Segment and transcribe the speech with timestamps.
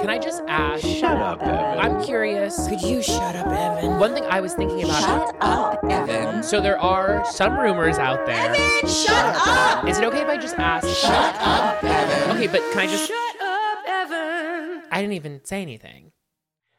[0.00, 0.82] Can I just ask?
[0.82, 1.78] Shut up, Evan.
[1.78, 2.66] I'm curious.
[2.68, 3.98] Could you shut up, Evan?
[3.98, 5.02] One thing I was thinking about.
[5.02, 6.42] Shut up, Evan.
[6.42, 8.54] So there are some rumors out there.
[8.54, 9.86] Evan, shut up.
[9.86, 10.88] Is it okay if I just ask?
[10.88, 12.36] Shut up, Evan.
[12.36, 13.08] Okay, but can I just?
[13.08, 14.82] Shut up, Evan.
[14.90, 16.12] I didn't even say anything.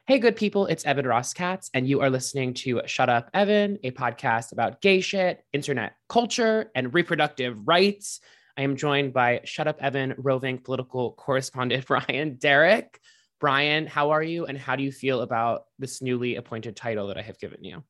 [0.07, 3.77] Hey, good people, it's Evan Ross Katz, and you are listening to Shut Up, Evan,
[3.83, 8.19] a podcast about gay shit, internet culture, and reproductive rights.
[8.61, 12.99] I am joined by Shut Up, Evan roving political correspondent Brian Derrick.
[13.39, 17.17] Brian, how are you, and how do you feel about this newly appointed title that
[17.17, 17.83] I have given you?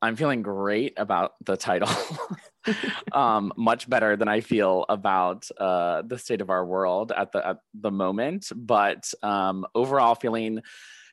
[0.00, 1.90] I'm feeling great about the title.
[3.12, 7.44] um, much better than I feel about uh, the state of our world at the
[7.44, 8.52] at the moment.
[8.54, 10.62] But um, overall, feeling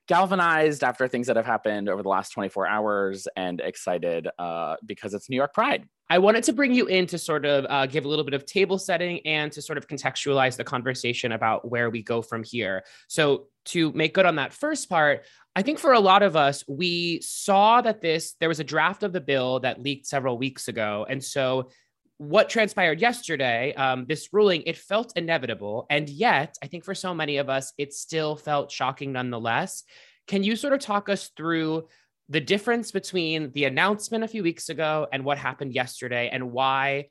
[0.08, 5.16] galvanized after things that have happened over the last 24 hours and excited uh, because
[5.16, 5.88] it's New York Pride.
[6.11, 8.45] I wanted to bring you in to sort of uh, give a little bit of
[8.45, 12.83] table setting and to sort of contextualize the conversation about where we go from here.
[13.07, 15.25] So, to make good on that first part,
[15.56, 19.03] I think for a lot of us, we saw that this, there was a draft
[19.03, 21.06] of the bill that leaked several weeks ago.
[21.07, 21.69] And so,
[22.17, 25.85] what transpired yesterday, um, this ruling, it felt inevitable.
[25.89, 29.84] And yet, I think for so many of us, it still felt shocking nonetheless.
[30.28, 31.88] Can you sort of talk us through
[32.29, 37.09] the difference between the announcement a few weeks ago and what happened yesterday and why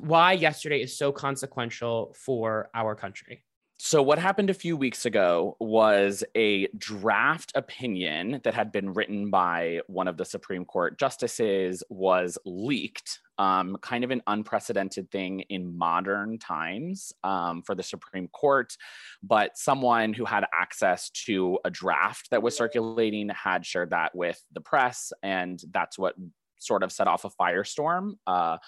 [0.00, 3.44] why yesterday is so consequential for our country
[3.76, 9.30] so what happened a few weeks ago was a draft opinion that had been written
[9.30, 15.40] by one of the supreme court justices was leaked um, kind of an unprecedented thing
[15.48, 18.76] in modern times um, for the Supreme Court.
[19.22, 24.40] But someone who had access to a draft that was circulating had shared that with
[24.52, 26.14] the press, and that's what
[26.58, 28.58] sort of set off a firestorm uh,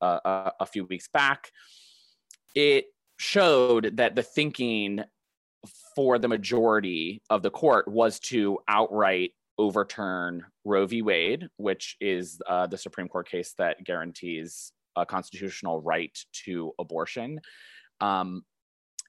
[0.00, 1.50] a, a few weeks back.
[2.54, 5.02] It showed that the thinking
[5.94, 11.02] for the majority of the court was to outright overturn Roe v.
[11.02, 17.40] Wade, which is uh, the Supreme Court case that guarantees a constitutional right to abortion.
[18.00, 18.44] Um,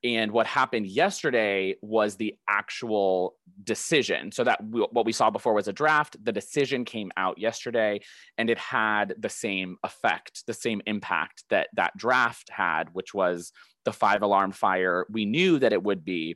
[0.04, 4.32] and what happened yesterday was the actual decision.
[4.32, 6.24] So that we, what we saw before was a draft.
[6.24, 8.02] The decision came out yesterday,
[8.38, 13.52] and it had the same effect, the same impact that that draft had, which was
[13.88, 15.06] the five alarm fire.
[15.10, 16.36] We knew that it would be,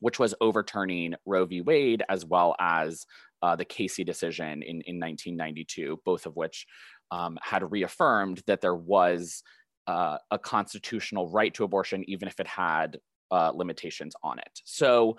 [0.00, 1.60] which was overturning Roe v.
[1.60, 3.04] Wade as well as
[3.42, 6.66] uh, the Casey decision in, in 1992, both of which
[7.10, 9.42] um, had reaffirmed that there was
[9.88, 12.98] uh, a constitutional right to abortion, even if it had
[13.30, 14.60] uh, limitations on it.
[14.64, 15.18] So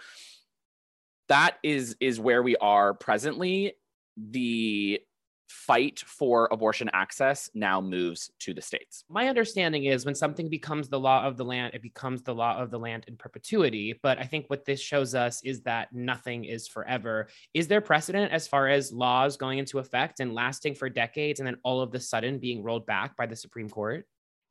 [1.30, 3.74] that is is where we are presently.
[4.18, 5.00] The
[5.52, 9.04] fight for abortion access now moves to the states.
[9.10, 12.58] My understanding is when something becomes the law of the land, it becomes the law
[12.58, 14.00] of the land in perpetuity.
[14.02, 17.28] But I think what this shows us is that nothing is forever.
[17.54, 21.48] Is there precedent as far as laws going into effect and lasting for decades and
[21.48, 24.06] then all of the sudden being rolled back by the Supreme Court?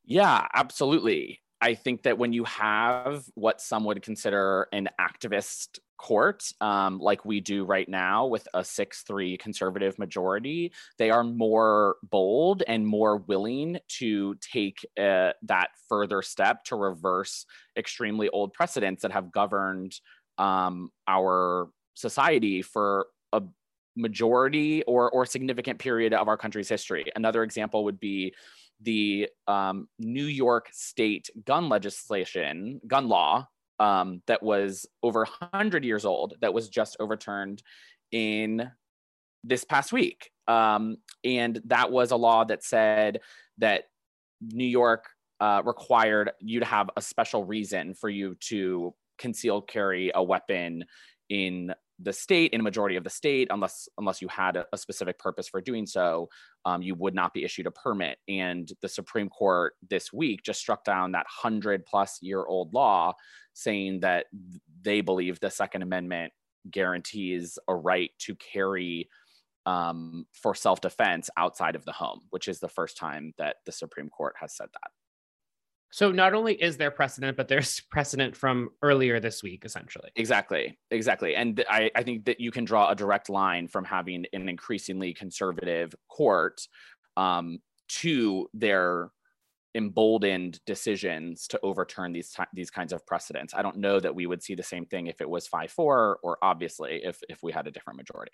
[0.04, 1.40] Yeah, absolutely.
[1.60, 7.26] I think that when you have what some would consider an activist court, um, like
[7.26, 12.86] we do right now with a 6 3 conservative majority, they are more bold and
[12.86, 17.44] more willing to take uh, that further step to reverse
[17.76, 19.92] extremely old precedents that have governed
[20.38, 23.42] um, our society for a
[23.94, 27.04] majority or, or significant period of our country's history.
[27.14, 28.32] Another example would be
[28.80, 33.46] the um, New York state gun legislation, gun law,
[33.80, 37.62] um, that was over 100 years old, that was just overturned
[38.12, 38.70] in
[39.42, 40.30] this past week.
[40.46, 43.20] Um, and that was a law that said
[43.58, 43.84] that
[44.40, 45.06] New York
[45.40, 50.84] uh, required you to have a special reason for you to conceal carry a weapon
[51.30, 54.78] in the state in a majority of the state unless unless you had a, a
[54.78, 56.28] specific purpose for doing so
[56.64, 58.18] um, you would not be issued a permit.
[58.28, 63.14] And the supreme court this week just struck down that 100 plus year old law
[63.52, 64.26] saying that
[64.82, 66.32] they believe the second amendment
[66.70, 69.08] guarantees a right to carry
[69.66, 74.08] um, for self-defense outside of the home which is the first time that the supreme
[74.08, 74.90] court has said that
[75.90, 80.10] So not only is there precedent, but there's precedent from earlier this week, essentially.
[80.16, 81.34] Exactly, exactly.
[81.34, 85.12] And I, I think that you can draw a direct line from having an increasingly
[85.12, 86.66] conservative court
[87.16, 87.58] um,
[87.88, 89.10] to their
[89.74, 93.54] emboldened decisions to overturn these ti- these kinds of precedents.
[93.54, 96.18] I don't know that we would see the same thing if it was five four,
[96.22, 98.32] or obviously if if we had a different majority.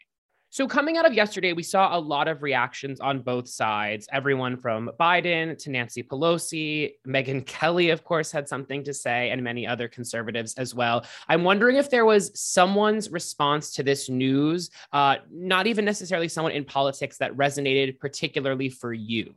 [0.57, 4.09] So, coming out of yesterday, we saw a lot of reactions on both sides.
[4.11, 9.43] Everyone from Biden to Nancy Pelosi, Megyn Kelly, of course, had something to say, and
[9.43, 11.05] many other conservatives as well.
[11.29, 16.53] I'm wondering if there was someone's response to this news, uh, not even necessarily someone
[16.53, 19.35] in politics, that resonated particularly for you.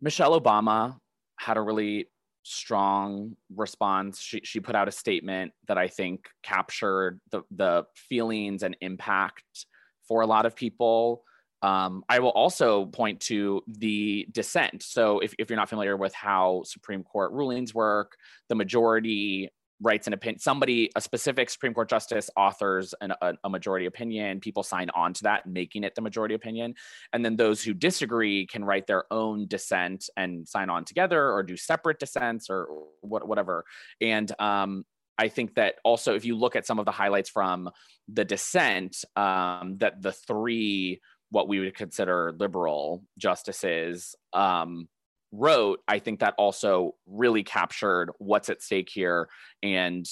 [0.00, 0.96] Michelle Obama
[1.36, 2.06] had a really
[2.44, 4.18] strong response.
[4.18, 9.66] She she put out a statement that I think captured the the feelings and impact
[10.06, 11.22] for a lot of people.
[11.62, 14.82] Um, I will also point to the dissent.
[14.82, 18.16] So if, if you're not familiar with how Supreme Court rulings work,
[18.48, 19.50] the majority
[19.82, 24.40] writes an opinion somebody a specific supreme court justice authors an, a, a majority opinion
[24.40, 26.74] people sign on to that making it the majority opinion
[27.12, 31.42] and then those who disagree can write their own dissent and sign on together or
[31.42, 32.68] do separate dissents or
[33.00, 33.64] what, whatever
[34.00, 34.84] and um,
[35.18, 37.70] I think that also, if you look at some of the highlights from
[38.08, 41.00] the dissent, um, that the three
[41.30, 44.86] what we would consider liberal justices um,
[45.32, 49.28] wrote, I think that also really captured what's at stake here
[49.62, 50.06] and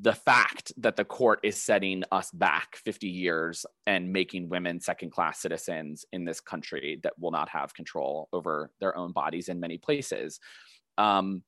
[0.00, 5.12] the fact that the court is setting us back 50 years and making women second
[5.12, 9.60] class citizens in this country that will not have control over their own bodies in
[9.60, 10.40] many places.
[10.98, 11.42] Um,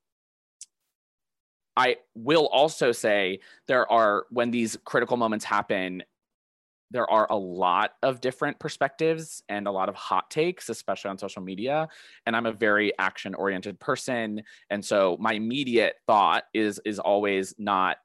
[1.76, 6.02] I will also say there are, when these critical moments happen,
[6.90, 11.18] there are a lot of different perspectives and a lot of hot takes, especially on
[11.18, 11.88] social media.
[12.26, 14.42] And I'm a very action oriented person.
[14.70, 17.96] And so my immediate thought is, is always not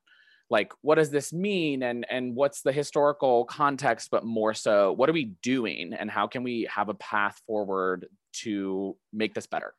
[0.49, 5.07] like what does this mean and and what's the historical context but more so what
[5.09, 9.73] are we doing and how can we have a path forward to make this better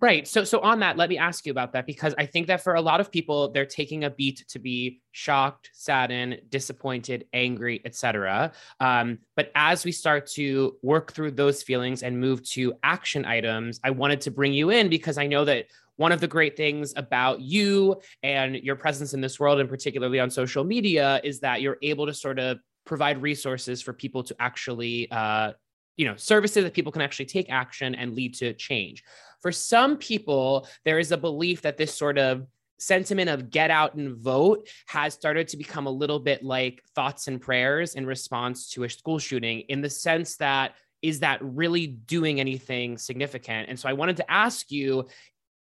[0.00, 0.28] Right.
[0.28, 2.74] So so on that, let me ask you about that because I think that for
[2.74, 8.52] a lot of people, they're taking a beat to be shocked, saddened, disappointed, angry, etc.
[8.78, 13.80] Um, but as we start to work through those feelings and move to action items,
[13.82, 15.66] I wanted to bring you in because I know that
[15.96, 20.20] one of the great things about you and your presence in this world, and particularly
[20.20, 24.36] on social media, is that you're able to sort of provide resources for people to
[24.38, 25.52] actually uh,
[25.98, 29.04] you know services that people can actually take action and lead to change.
[29.42, 32.46] For some people there is a belief that this sort of
[32.78, 37.26] sentiment of get out and vote has started to become a little bit like thoughts
[37.26, 41.88] and prayers in response to a school shooting in the sense that is that really
[41.88, 43.68] doing anything significant?
[43.68, 45.08] And so i wanted to ask you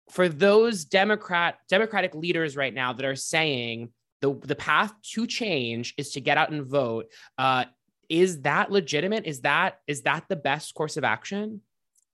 [0.10, 3.90] for those democrat democratic leaders right now that are saying
[4.22, 7.08] the, the path to change is to get out and vote
[7.38, 7.66] uh,
[8.14, 9.26] is that legitimate?
[9.26, 11.62] Is that is that the best course of action?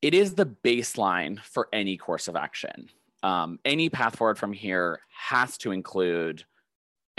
[0.01, 2.89] It is the baseline for any course of action.
[3.21, 6.45] Um, any path forward from here has to include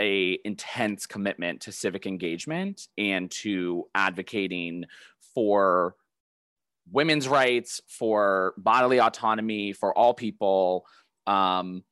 [0.00, 4.86] a intense commitment to civic engagement and to advocating
[5.34, 5.94] for
[6.90, 10.86] women's rights for bodily autonomy for all people.
[11.26, 11.84] Um,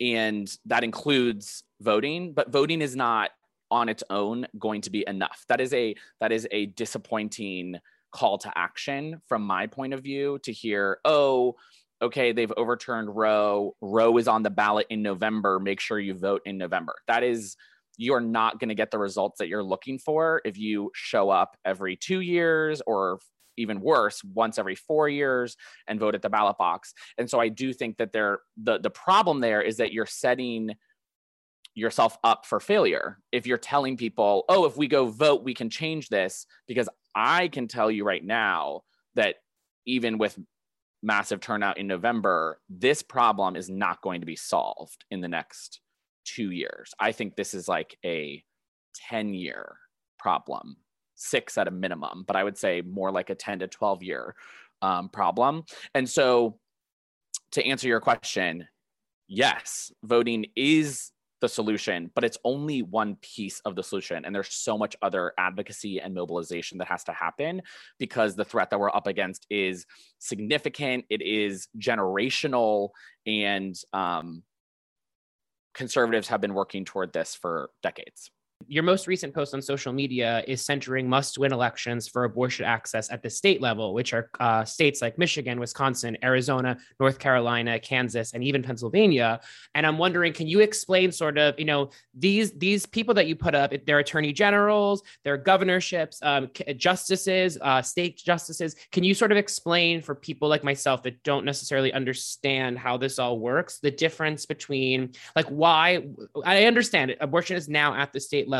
[0.00, 3.30] and that includes voting but voting is not
[3.74, 5.44] on its own going to be enough.
[5.48, 7.80] That is a that is a disappointing
[8.12, 11.56] call to action from my point of view to hear oh
[12.00, 13.74] okay they've overturned roe.
[13.80, 15.58] Roe is on the ballot in november.
[15.58, 16.94] Make sure you vote in november.
[17.08, 17.56] That is
[17.96, 21.56] you're not going to get the results that you're looking for if you show up
[21.64, 23.18] every two years or
[23.56, 26.94] even worse once every four years and vote at the ballot box.
[27.18, 30.70] And so i do think that there the the problem there is that you're setting
[31.74, 35.68] yourself up for failure if you're telling people oh if we go vote we can
[35.68, 38.82] change this because i can tell you right now
[39.14, 39.36] that
[39.86, 40.38] even with
[41.02, 45.80] massive turnout in november this problem is not going to be solved in the next
[46.24, 48.42] two years i think this is like a
[49.08, 49.76] 10 year
[50.18, 50.76] problem
[51.16, 54.34] six at a minimum but i would say more like a 10 to 12 year
[54.84, 55.64] um, problem.
[55.94, 56.58] And so,
[57.52, 58.68] to answer your question,
[59.28, 61.10] yes, voting is
[61.44, 64.24] the solution, but it's only one piece of the solution.
[64.24, 67.60] And there's so much other advocacy and mobilization that has to happen
[67.98, 69.84] because the threat that we're up against is
[70.18, 72.90] significant, it is generational,
[73.26, 74.42] and um,
[75.74, 78.30] conservatives have been working toward this for decades.
[78.66, 83.10] Your most recent post on social media is centering must win elections for abortion access
[83.10, 88.32] at the state level, which are uh, states like Michigan, Wisconsin, Arizona, North Carolina, Kansas,
[88.32, 89.40] and even Pennsylvania.
[89.74, 93.36] And I'm wondering, can you explain sort of, you know, these these people that you
[93.36, 98.76] put up, they're attorney generals, they're governorships, um, justices, uh, state justices.
[98.92, 103.18] Can you sort of explain for people like myself that don't necessarily understand how this
[103.18, 106.04] all works, the difference between like why
[106.44, 108.53] I understand it, abortion is now at the state level.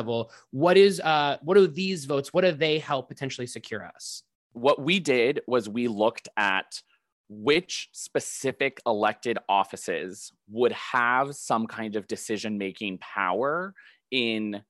[0.50, 4.22] What is uh what do these votes, what do they help potentially secure us?
[4.52, 6.80] What we did was we looked at
[7.28, 13.74] which specific elected offices would have some kind of decision making power
[14.10, 14.62] in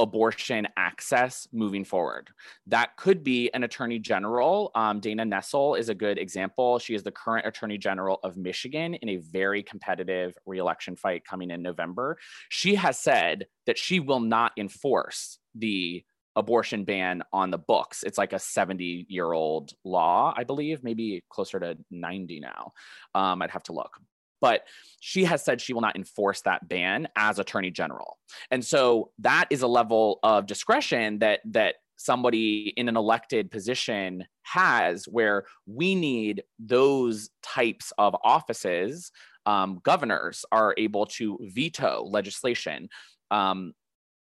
[0.00, 2.30] abortion access moving forward.
[2.66, 4.72] That could be an attorney general.
[4.74, 6.78] Um, Dana Nessel is a good example.
[6.78, 11.50] She is the current attorney general of Michigan in a very competitive reelection fight coming
[11.50, 12.16] in November.
[12.48, 16.02] She has said that she will not enforce the
[16.34, 18.02] abortion ban on the books.
[18.02, 22.72] It's like a 70 year old law, I believe, maybe closer to 90 now.
[23.14, 23.98] Um, I'd have to look
[24.40, 24.66] but
[25.00, 28.18] she has said she will not enforce that ban as attorney general.
[28.50, 34.24] And so that is a level of discretion that that somebody in an elected position
[34.42, 39.12] has where we need those types of offices
[39.46, 42.88] um, governors are able to veto legislation.
[43.30, 43.72] Um,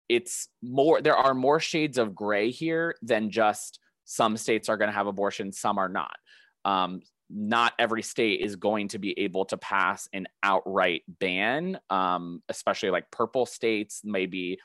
[0.08, 4.88] it's more there are more shades of gray here than just some states are going
[4.88, 6.16] to have abortion some are not.
[6.64, 12.42] Um, not every state is going to be able to pass an outright ban, um,
[12.48, 14.58] especially like purple states, maybe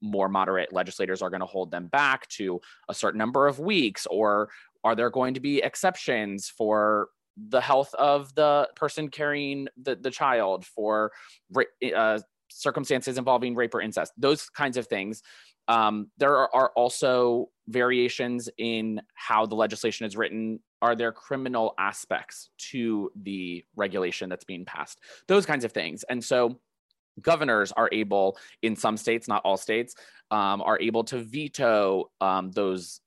[0.00, 4.06] more moderate legislators are going to hold them back to a certain number of weeks,
[4.06, 4.48] or
[4.84, 7.08] are there going to be exceptions for
[7.48, 11.12] the health of the person carrying the, the child, for
[11.94, 12.18] uh,
[12.50, 15.22] circumstances involving rape or incest, those kinds of things.
[15.68, 20.60] Um, there are, are, also variations in how the legislation is written.
[20.80, 25.00] Are there criminal aspects to the regulation that's being passed?
[25.26, 26.04] Those kinds of things.
[26.08, 26.60] And so
[27.20, 29.94] governors are able, in some states, not all states,
[30.30, 33.00] um, are able to veto um, those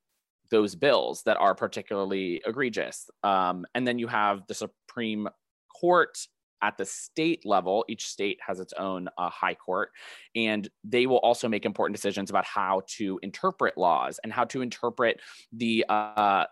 [0.49, 3.09] those bills that are particularly egregious.
[3.23, 5.29] Um, and then you have the Supreme
[5.73, 6.17] Court
[6.61, 9.91] at the state level, each state has its own uh, high court,
[10.35, 14.61] and they will also make important decisions about how to interpret laws and how to
[14.61, 15.19] interpret
[15.51, 16.45] the uh,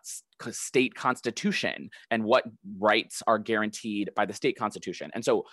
[0.52, 2.44] state constitution and what
[2.78, 5.12] rights are guaranteed by the state constitution.
[5.14, 5.46] And so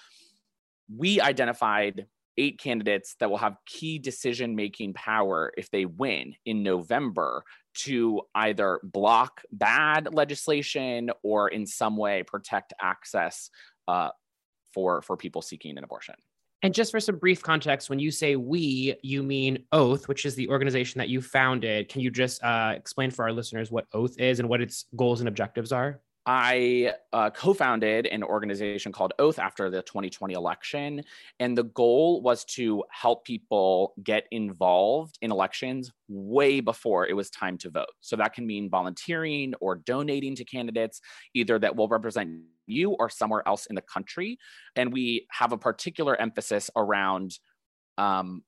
[0.95, 2.07] we identified
[2.39, 7.45] eight candidates that will have key decision making power if they win in November
[7.75, 13.51] to either block bad legislation or in some way protect access
[13.89, 14.11] uh,
[14.77, 16.15] for for people seeking an abortion.
[16.63, 20.35] And just for some brief context, when you say we, you mean Oath, which is
[20.35, 21.89] the organization that you founded.
[21.89, 25.21] Can you just uh, explain for our listeners what Oath is and what its goals
[25.21, 26.01] and objectives are?
[26.27, 31.03] I uh, co founded an organization called Oath after the 2020 election.
[31.39, 37.31] And the goal was to help people get involved in elections way before it was
[37.31, 37.93] time to vote.
[38.01, 41.01] So that can mean volunteering or donating to candidates,
[41.33, 42.31] either that will represent
[42.67, 44.37] you or somewhere else in the country.
[44.75, 47.39] And we have a particular emphasis around
[47.99, 48.43] um,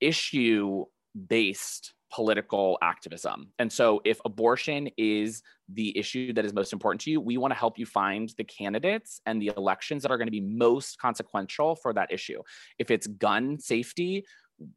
[0.00, 0.84] issue
[1.28, 3.52] based political activism.
[3.58, 7.52] And so, if abortion is the issue that is most important to you, we want
[7.52, 10.98] to help you find the candidates and the elections that are going to be most
[10.98, 12.42] consequential for that issue.
[12.78, 14.24] If it's gun safety,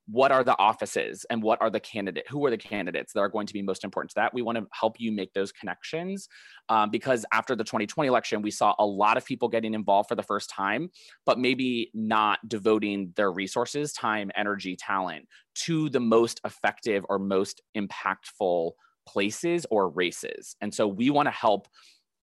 [0.08, 3.30] what are the offices and what are the candidate who are the candidates that are
[3.30, 4.34] going to be most important to that?
[4.34, 6.28] We want to help you make those connections
[6.68, 10.16] um, because after the 2020 election we saw a lot of people getting involved for
[10.16, 10.90] the first time
[11.26, 17.62] but maybe not devoting their resources time energy talent to the most effective or most
[17.78, 18.72] impactful
[19.08, 20.56] places or races.
[20.62, 21.68] And so we want to help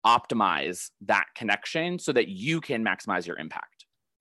[0.06, 3.73] optimize that connection so that you can maximize your impact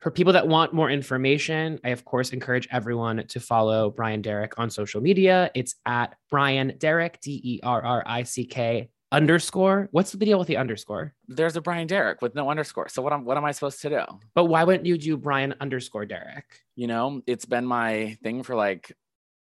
[0.03, 4.59] for people that want more information, I of course encourage everyone to follow Brian Derrick
[4.59, 5.49] on social media.
[5.55, 9.87] It's at Brian Derrick, D E R R I C K underscore.
[9.91, 11.13] What's the deal with the underscore?
[11.29, 12.89] There's a Brian Derrick with no underscore.
[12.89, 14.03] So what am what am I supposed to do?
[14.35, 16.59] But why wouldn't you do Brian underscore Derrick?
[16.75, 18.91] You know, it's been my thing for like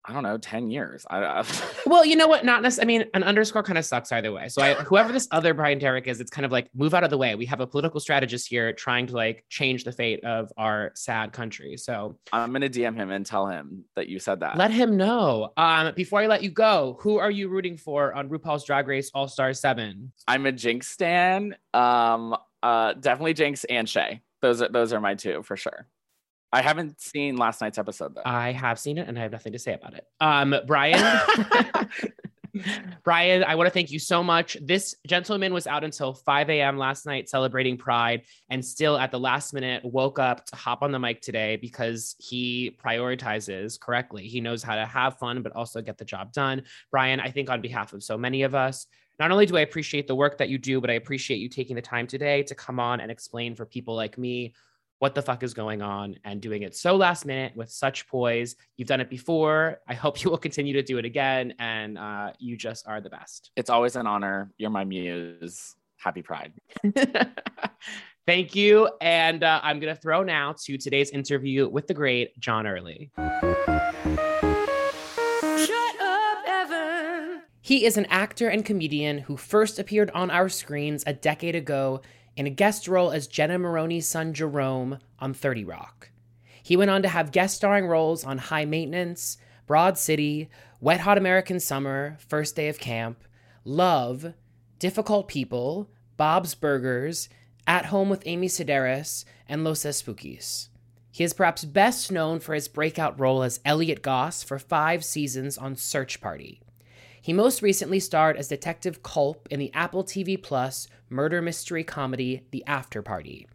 [0.10, 1.06] I don't know, 10 years.
[1.08, 1.46] I, I
[1.86, 2.44] Well, you know what?
[2.44, 2.96] Not necessarily.
[2.96, 4.50] I mean, an underscore kind of sucks either way.
[4.50, 7.12] So I, whoever this other Brian Derrick is, it's kind of like move out of
[7.12, 7.36] the way.
[7.36, 11.32] We have a political strategist here trying to like change the fate of our sad
[11.32, 11.78] country.
[11.78, 14.58] So I'm gonna DM him and tell him that you said that.
[14.58, 15.54] let him know.
[15.58, 19.12] Um, before I let you go, who are you rooting for on RuPaul's Drag Race
[19.13, 20.12] All Star Seven?
[20.28, 21.56] I'm a Jinkx stan.
[21.75, 24.22] Um, uh, definitely Jinkx and Shea.
[24.42, 25.86] Those are those are my two for sure.
[26.51, 28.24] I haven't seen last night's episode though.
[28.25, 30.06] I have seen it and I have nothing to say about it.
[30.20, 31.00] Um, Brian.
[33.03, 34.58] Brian, I want to thank you so much.
[34.62, 36.77] This gentleman was out until 5 a.m.
[36.77, 40.91] last night celebrating Pride and still at the last minute woke up to hop on
[40.91, 44.27] the mic today because he prioritizes correctly.
[44.27, 46.63] He knows how to have fun, but also get the job done.
[46.91, 48.88] Brian, I think on behalf of so many of us,
[49.20, 51.75] not only do I appreciate the work that you do, but I appreciate you taking
[51.75, 54.53] the time today to come on and explain for people like me
[55.00, 58.56] what the fuck is going on and doing it so last minute with such poise.
[58.77, 59.79] You've done it before.
[59.88, 61.53] I hope you will continue to do it again.
[61.58, 63.51] And uh, you just are the best.
[63.56, 64.51] It's always an honor.
[64.58, 65.75] You're my muse.
[65.98, 66.53] Happy Pride.
[68.25, 68.89] Thank you.
[69.01, 73.12] And uh, I'm going to throw now to today's interview with the great John Early.
[73.18, 73.32] Shut
[76.01, 77.41] up, Evan.
[77.62, 82.01] He is an actor and comedian who first appeared on our screens a decade ago
[82.39, 86.10] in a guest role as Jenna Maroney's son Jerome on 30 Rock.
[86.63, 91.17] He went on to have guest starring roles on High Maintenance, Broad City, Wet Hot
[91.17, 93.25] American Summer, First Day of Camp,
[93.65, 94.34] Love,
[94.79, 97.27] Difficult People, Bob's Burgers,
[97.67, 100.69] At Home with Amy Sedaris, and Los Espookys.
[101.12, 105.58] He is perhaps best known for his breakout role as Elliot Goss for five seasons
[105.58, 106.62] on Search Party.
[107.21, 112.43] He most recently starred as Detective Culp in the Apple TV Plus murder mystery comedy
[112.51, 113.47] The After Party.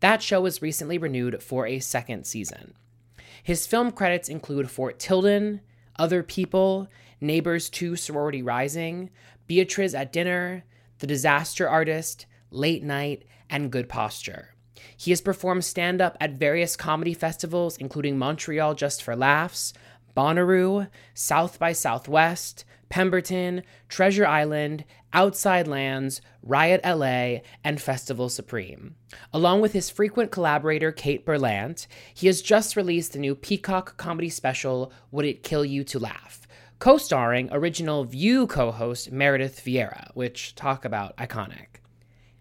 [0.00, 2.74] That show was recently renewed for a second season.
[3.42, 5.60] His film credits include Fort Tilden,
[5.98, 6.88] Other People,
[7.20, 9.10] Neighbors 2 Sorority Rising,
[9.46, 10.64] Beatriz at Dinner,
[10.98, 14.54] The Disaster Artist, Late Night, and Good Posture.
[14.96, 19.72] He has performed stand up at various comedy festivals, including Montreal Just for Laughs,
[20.16, 28.96] Bonnaroo, South by Southwest, Pemberton, Treasure Island, Outside Lands, Riot LA, and Festival Supreme.
[29.32, 34.28] Along with his frequent collaborator Kate Berlant, he has just released the new Peacock comedy
[34.28, 36.46] special, Would It Kill You to Laugh?
[36.80, 41.80] Co starring original View co host Meredith Vieira, which talk about iconic.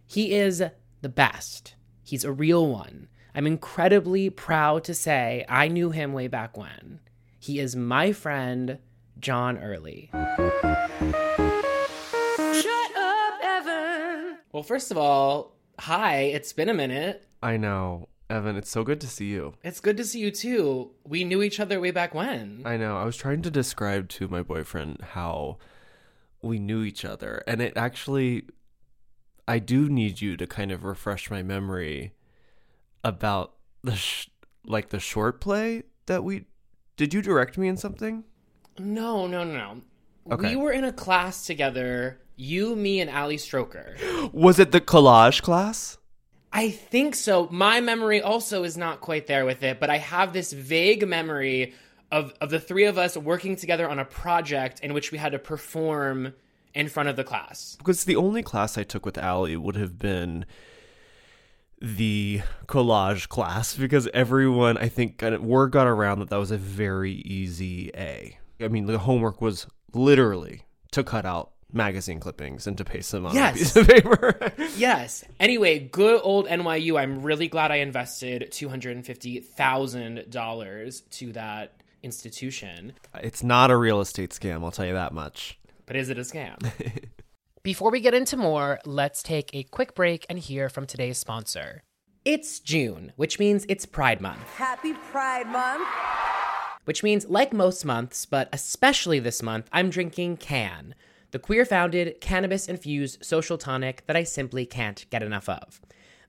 [0.06, 0.62] He is
[1.02, 1.76] the best.
[2.04, 3.08] He's a real one.
[3.34, 7.00] I'm incredibly proud to say I knew him way back when.
[7.40, 8.80] He is my friend,
[9.22, 10.10] John Early.
[10.12, 10.42] Shut
[12.98, 14.38] up, Evan.
[14.52, 17.28] Well, first of all, hi, it's been a minute.
[17.42, 18.10] I know.
[18.30, 19.54] Evan, it's so good to see you.
[19.64, 20.92] It's good to see you too.
[21.04, 22.62] We knew each other way back when.
[22.66, 22.98] I know.
[22.98, 25.58] I was trying to describe to my boyfriend how
[26.42, 28.46] we knew each other, and it actually
[29.48, 32.14] I do need you to kind of refresh my memory
[33.04, 33.54] about
[33.84, 34.30] the sh-
[34.66, 36.46] like the short play that we
[36.96, 38.24] Did you direct me in something?
[38.80, 39.82] No, no, no, no.
[40.32, 40.56] Okay.
[40.56, 44.32] We were in a class together, you, me, and Ali Stroker.
[44.34, 45.98] Was it the collage class?
[46.54, 47.48] I think so.
[47.52, 51.74] My memory also is not quite there with it, but I have this vague memory
[52.12, 55.32] of, of the three of us working together on a project in which we had
[55.32, 56.34] to perform
[56.74, 57.76] in front of the class.
[57.78, 60.46] Because the only class I took with Ali would have been
[61.82, 66.52] the collage class because everyone I think kind of word got around that that was
[66.52, 68.38] a very easy A.
[68.64, 73.26] I mean, the homework was literally to cut out magazine clippings and to paste them
[73.26, 73.56] on Yes.
[73.56, 74.52] a piece of paper.
[74.78, 75.24] Yes.
[75.40, 77.00] Anyway, good old NYU.
[77.00, 82.94] I'm really glad I invested $250,000 to that institution.
[83.22, 85.58] it's not a real estate scam, I'll tell you that much.
[85.86, 86.58] But is it a scam?
[87.64, 91.84] Before we get into more, let's take a quick break and hear from today's sponsor.
[92.26, 94.42] It's June, which means it's Pride Month.
[94.56, 95.88] Happy Pride Month.
[96.86, 100.96] Which means, like most months, but especially this month, I'm drinking Cann,
[101.32, 105.80] the queer founded, cannabis infused social tonic that I simply can't get enough of.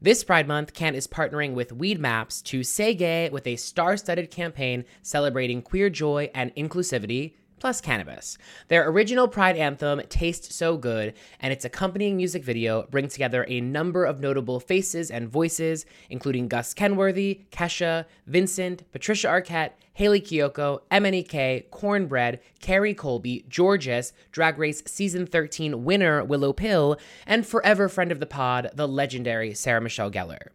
[0.00, 4.30] This Pride Month, Cann is partnering with Weedmaps to say gay with a star studded
[4.30, 7.34] campaign celebrating queer joy and inclusivity.
[7.62, 8.38] Plus cannabis.
[8.66, 13.61] Their original Pride anthem, Taste So Good, and its accompanying music video bring together a
[13.61, 20.81] number of notable faces and voices, including Gus Kenworthy, Kesha, Vincent, Patricia Arquette, Hayley Kiyoko,
[20.90, 26.96] MNEK, Cornbread, Kerri Colby, Georges, Drag Race Season 13 winner Willow Pill,
[27.29, 30.48] and forever friend of the pod, the legendary Sarah Michelle Gellar.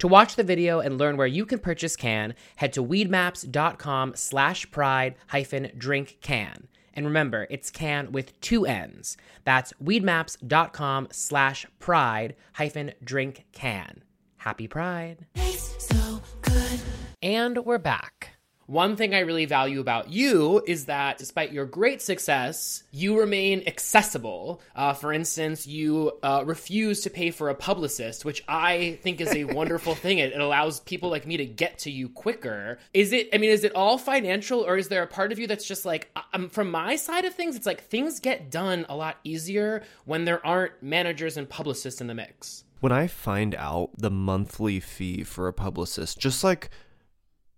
[0.00, 4.70] To watch the video and learn where you can purchase Cann, head to weedmaps.com slash
[4.70, 6.68] pride hyphen drink cann.
[6.94, 9.18] And remember, it's Cann with two N's.
[9.44, 14.02] That's weedmaps.com slash pride hyphen drink cann.
[14.38, 15.26] Happy Pride.
[17.22, 18.39] And we're back.
[18.70, 23.64] One thing I really value about you is that despite your great success, you remain
[23.66, 24.62] accessible.
[24.76, 29.34] Uh, for instance, you uh, refuse to pay for a publicist, which I think is
[29.34, 30.20] a wonderful thing.
[30.20, 32.78] It, it allows people like me to get to you quicker.
[32.94, 35.48] Is it, I mean, is it all financial or is there a part of you
[35.48, 38.94] that's just like, um, from my side of things, it's like things get done a
[38.94, 42.62] lot easier when there aren't managers and publicists in the mix?
[42.78, 46.70] When I find out the monthly fee for a publicist, just like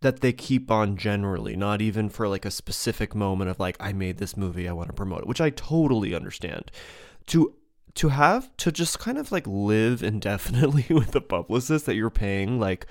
[0.02, 3.92] that they keep on generally, not even for like a specific moment of like I
[3.92, 6.70] made this movie, I want to promote it, which I totally understand.
[7.28, 7.54] To
[7.94, 12.58] to have to just kind of like live indefinitely with a publicist that you're paying
[12.58, 12.86] like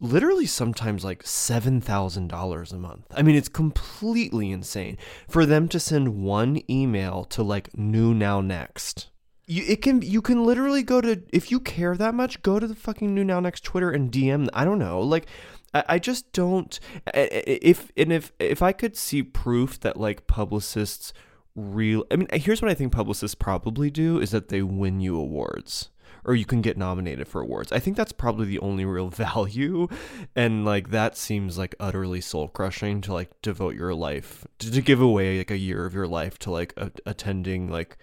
[0.00, 3.06] literally sometimes like $7,000 a month.
[3.14, 8.40] I mean, it's completely insane for them to send one email to like new now
[8.40, 9.08] next.
[9.46, 12.66] You, it can you can literally go to if you care that much go to
[12.66, 15.26] the fucking new now next Twitter and DM I don't know like
[15.74, 16.78] I, just don't.
[17.12, 21.12] If and if if I could see proof that like publicists
[21.56, 25.16] real, I mean, here's what I think publicists probably do is that they win you
[25.18, 25.90] awards
[26.24, 27.70] or you can get nominated for awards.
[27.72, 29.88] I think that's probably the only real value.
[30.34, 34.80] And like that seems like utterly soul crushing to like devote your life to, to,
[34.80, 37.96] give away like a year of your life to like a, attending like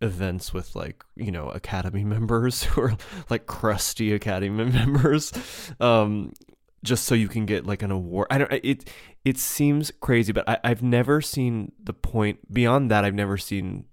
[0.00, 2.96] events with like, you know, academy members who are
[3.28, 5.32] like crusty academy members.
[5.80, 6.32] Um
[6.82, 8.28] just so you can get like an award.
[8.30, 8.52] I don't.
[8.52, 8.88] It
[9.24, 13.04] it seems crazy, but I, I've never seen the point beyond that.
[13.04, 13.84] I've never seen.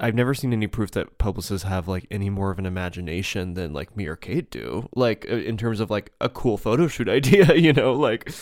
[0.00, 3.72] I've never seen any proof that publicists have like any more of an imagination than
[3.72, 4.88] like me or Kate do.
[4.94, 8.32] Like in terms of like a cool photo shoot idea, you know, like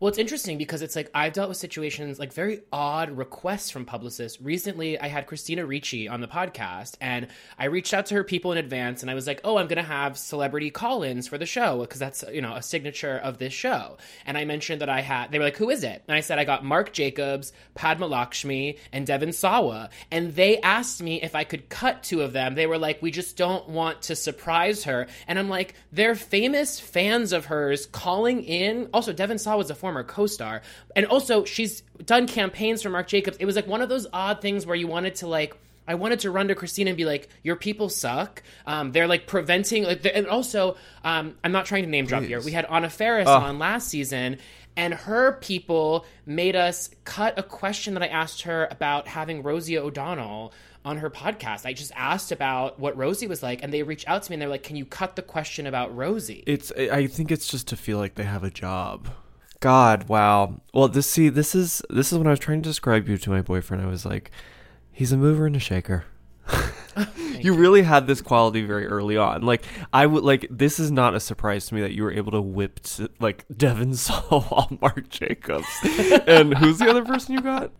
[0.00, 3.84] well, it's interesting because it's like I've dealt with situations like very odd requests from
[3.84, 4.40] publicists.
[4.40, 7.26] Recently, I had Christina Ricci on the podcast, and
[7.58, 9.76] I reached out to her people in advance, and I was like, "Oh, I'm going
[9.76, 13.52] to have celebrity call-ins for the show because that's you know a signature of this
[13.52, 15.32] show." And I mentioned that I had.
[15.32, 18.76] They were like, "Who is it?" And I said, "I got Marc Jacobs, Padma Lakshmi,
[18.92, 22.54] and Devon Sawa." And they asked me if I could cut two of them.
[22.54, 26.78] They were like, "We just don't want to surprise her," and I'm like, "They're famous
[26.78, 30.62] fans of hers calling in." Also, Devon Sawa was a former co-star,
[30.94, 33.36] and also she's done campaigns for Marc Jacobs.
[33.38, 35.56] It was like one of those odd things where you wanted to like.
[35.86, 38.42] I wanted to run to Christina and be like, "Your people suck.
[38.66, 42.42] Um, they're like preventing." Like, and also, um, I'm not trying to name drop here.
[42.42, 43.32] We had Anna Faris oh.
[43.32, 44.36] on last season,
[44.76, 49.78] and her people made us cut a question that I asked her about having Rosie
[49.78, 50.52] O'Donnell
[50.84, 51.66] on her podcast.
[51.66, 54.42] I just asked about what Rosie was like, and they reached out to me and
[54.42, 56.70] they're like, "Can you cut the question about Rosie?" It's.
[56.72, 59.08] I think it's just to feel like they have a job.
[59.60, 60.60] God, wow.
[60.72, 63.30] Well, this see, this is this is when I was trying to describe you to
[63.30, 63.82] my boyfriend.
[63.82, 64.30] I was like,
[64.92, 66.04] he's a mover and a shaker.
[67.40, 69.42] you really had this quality very early on.
[69.42, 72.32] Like I would like this is not a surprise to me that you were able
[72.32, 75.66] to whip to, like Devon Sawa, Marc Jacobs,
[76.26, 77.72] and who's the other person you got?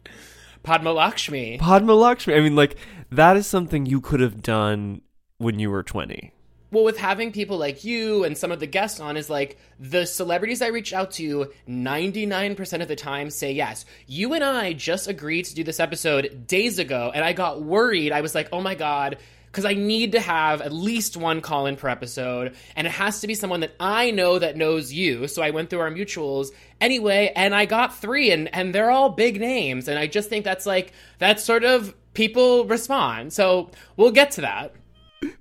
[0.64, 1.58] Padma Lakshmi.
[1.58, 2.34] Padma Lakshmi.
[2.34, 2.76] I mean, like
[3.10, 5.02] that is something you could have done
[5.38, 6.32] when you were twenty
[6.70, 10.06] well with having people like you and some of the guests on is like the
[10.06, 15.08] celebrities i reach out to 99% of the time say yes you and i just
[15.08, 18.60] agreed to do this episode days ago and i got worried i was like oh
[18.60, 19.18] my god
[19.50, 23.22] because I need to have at least one call in per episode, and it has
[23.22, 25.26] to be someone that I know that knows you.
[25.26, 26.48] So I went through our mutuals
[26.80, 30.44] anyway, and I got three, and and they're all big names, and I just think
[30.44, 33.32] that's like that's sort of people respond.
[33.32, 34.74] So we'll get to that.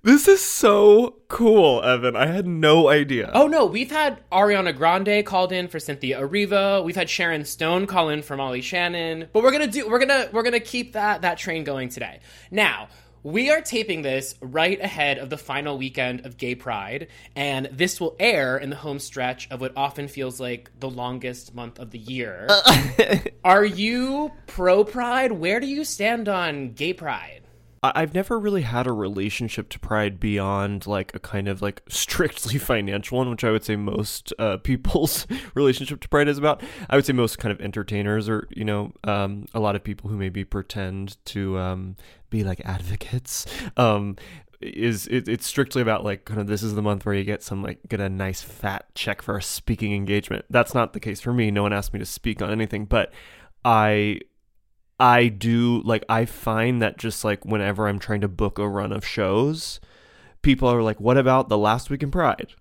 [0.01, 2.15] This is so cool, Evan.
[2.15, 3.29] I had no idea.
[3.33, 6.83] Oh no, we've had Ariana Grande called in for Cynthia Erivo.
[6.83, 9.27] We've had Sharon Stone call in for Molly Shannon.
[9.33, 12.21] But we're gonna do we're gonna we're gonna keep that that train going today.
[12.49, 12.87] Now,
[13.21, 17.99] we are taping this right ahead of the final weekend of Gay Pride, and this
[17.99, 21.91] will air in the home stretch of what often feels like the longest month of
[21.91, 22.47] the year.
[22.49, 25.33] Uh, are you pro Pride?
[25.33, 27.41] Where do you stand on Gay Pride?
[27.83, 32.57] I've never really had a relationship to pride beyond like a kind of like strictly
[32.57, 36.61] financial one, which I would say most uh, people's relationship to pride is about.
[36.89, 40.09] I would say most kind of entertainers or you know um, a lot of people
[40.09, 41.95] who maybe pretend to um,
[42.29, 43.45] be like advocates.
[43.77, 44.17] Um,
[44.59, 47.43] is it, it's strictly about like kind of this is the month where you get
[47.43, 50.45] some like get a nice fat check for a speaking engagement.
[50.49, 51.51] That's not the case for me.
[51.51, 53.13] No one asked me to speak on anything, but
[53.63, 54.21] I
[54.99, 58.91] I do like I find that just like whenever I'm trying to book a run
[58.91, 59.79] of shows,
[60.41, 62.53] people are like, "What about the last week in Pride?"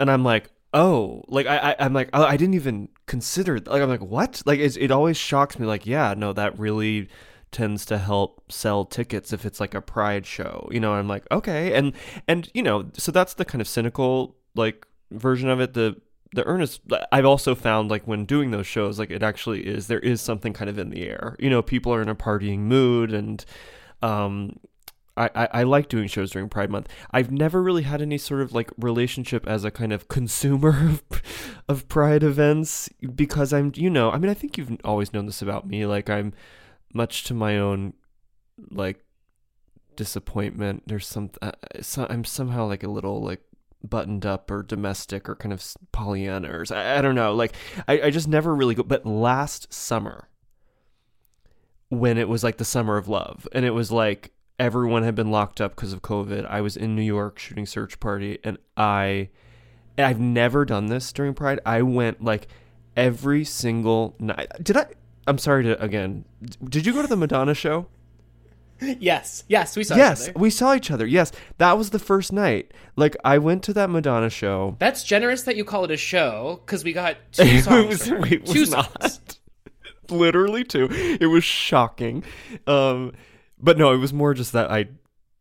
[0.00, 3.58] and I'm like, oh, like I, I I'm like, oh, I didn't even consider.
[3.58, 4.42] Like I'm like, what?
[4.46, 5.66] Like it always shocks me.
[5.66, 7.08] Like yeah, no, that really
[7.52, 11.26] tends to help sell tickets if it's like a pride show you know i'm like
[11.32, 11.92] okay and
[12.28, 16.00] and you know so that's the kind of cynical like version of it the
[16.32, 16.80] the earnest
[17.12, 20.52] i've also found like when doing those shows like it actually is there is something
[20.52, 23.44] kind of in the air you know people are in a partying mood and
[24.02, 24.56] um
[25.16, 26.88] I, I, like doing shows during Pride Month.
[27.10, 30.70] I've never really had any sort of like relationship as a kind of consumer
[31.10, 31.22] of,
[31.68, 35.42] of Pride events because I'm, you know, I mean, I think you've always known this
[35.42, 35.84] about me.
[35.84, 36.32] Like, I'm
[36.94, 37.92] much to my own,
[38.70, 39.04] like,
[39.94, 40.84] disappointment.
[40.86, 43.42] There's some, uh, so, I'm somehow like a little like
[43.82, 47.34] buttoned up or domestic or kind of Pollyanna or I, I don't know.
[47.34, 47.54] Like,
[47.88, 48.82] I, I just never really go.
[48.82, 50.28] But last summer,
[51.88, 55.30] when it was like the summer of love, and it was like everyone had been
[55.30, 56.46] locked up because of COVID.
[56.46, 59.30] I was in New York shooting Search Party, and I,
[59.96, 61.60] and I've never done this during Pride.
[61.64, 62.46] I went like
[62.96, 64.48] every single night.
[64.62, 64.86] Did I?
[65.26, 66.24] I'm sorry to again.
[66.64, 67.86] Did you go to the Madonna show?
[69.00, 69.96] Yes, yes, we saw.
[69.96, 70.38] yes, each other.
[70.38, 71.06] we saw each other.
[71.06, 72.72] Yes, that was the first night.
[72.96, 74.76] Like I went to that Madonna show.
[74.78, 78.08] That's generous that you call it a show because we got two It songs.
[78.10, 79.02] was- it was two not.
[79.02, 79.20] songs.
[80.10, 80.88] literally two.
[81.20, 82.24] It was shocking.
[82.66, 83.12] Um,
[83.58, 84.88] but no, it was more just that I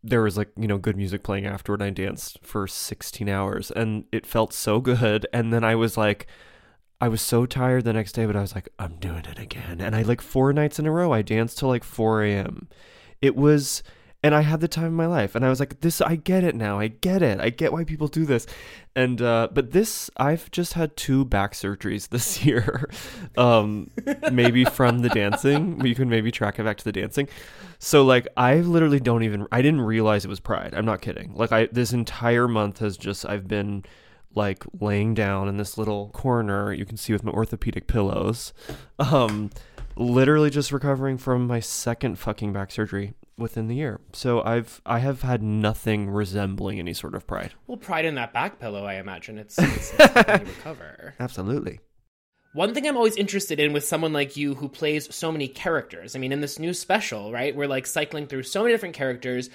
[0.03, 1.81] there was like you know good music playing afterward.
[1.81, 5.25] I danced for sixteen hours, and it felt so good.
[5.33, 6.27] And then I was like.
[7.01, 9.79] I was so tired the next day, but I was like, I'm doing it again.
[9.79, 12.67] And I like four nights in a row, I danced till like 4 a.m.
[13.21, 13.83] It was,
[14.23, 15.35] and I had the time of my life.
[15.35, 16.79] And I was like, this, I get it now.
[16.79, 17.39] I get it.
[17.39, 18.45] I get why people do this.
[18.95, 22.89] And, uh, but this, I've just had two back surgeries this year.
[23.37, 23.89] um,
[24.31, 25.85] maybe from the dancing.
[25.85, 27.27] You can maybe track it back to the dancing.
[27.79, 30.73] So like, I literally don't even, I didn't realize it was Pride.
[30.75, 31.33] I'm not kidding.
[31.33, 33.83] Like, I, this entire month has just, I've been,
[34.35, 38.53] like laying down in this little corner you can see with my orthopedic pillows
[38.99, 39.49] um
[39.99, 44.99] literally just recovering from my second fucking back surgery within the year so i've i
[44.99, 48.95] have had nothing resembling any sort of pride Well, pride in that back pillow, I
[48.95, 49.37] imagine.
[49.37, 51.13] It's, it's, it's helping you recover.
[51.19, 51.79] absolutely
[52.53, 56.15] One thing I'm always interested in with someone like you who plays so many characters.
[56.15, 57.55] I mean, in this new special, right?
[57.55, 59.49] We're like cycling through so many different characters.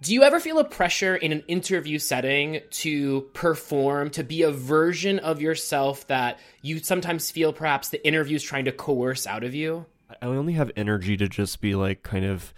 [0.00, 4.50] Do you ever feel a pressure in an interview setting to perform, to be a
[4.52, 9.44] version of yourself that you sometimes feel perhaps the interview is trying to coerce out
[9.44, 9.86] of you?
[10.22, 12.54] i only have energy to just be like kind of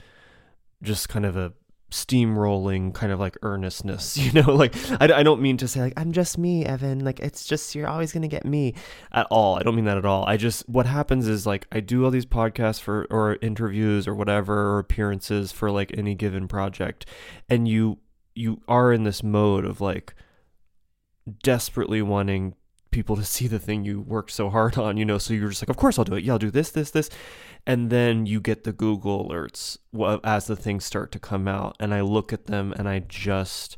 [0.83, 1.53] just kind of a
[1.91, 4.55] steamrolling kind of like earnestness you know?
[4.55, 7.05] Like I, I don't mean to say like i'm just me evan.
[7.05, 8.75] Like it's just you're always gonna get me
[9.13, 9.57] at all.
[9.57, 10.25] I don't mean that at all.
[10.27, 14.15] I just what happens is like i do all these podcasts for or interviews or
[14.15, 17.07] whatever or appearances for like any given project
[17.49, 17.99] and you
[18.35, 20.15] you are in this mode of like
[21.43, 22.55] desperately wanting
[22.91, 25.63] people to see the thing you worked so hard on, you know, so you're just
[25.63, 26.25] like, of course I'll do it.
[26.25, 27.11] Yeah, I'll do this, this, this.
[27.67, 29.79] And then you get the Google alerts
[30.25, 31.77] as the things start to come out.
[31.79, 33.77] And I look at them and I just,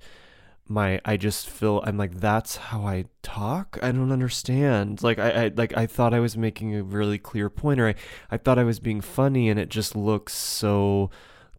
[0.69, 3.79] my, I just feel, I'm like, that's how I talk?
[3.83, 5.03] I don't understand.
[5.03, 7.95] Like, I, I like, I thought I was making a really clear point or I,
[8.31, 11.11] I thought I was being funny and it just looks so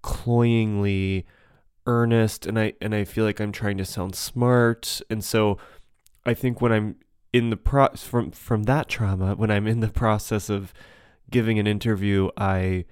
[0.02, 1.26] cloyingly
[1.86, 5.02] earnest and I, and I feel like I'm trying to sound smart.
[5.10, 5.58] And so,
[6.26, 6.96] I think when I'm
[7.34, 10.74] in the pro from from that trauma, when I'm in the process of
[11.32, 12.86] giving an interview, I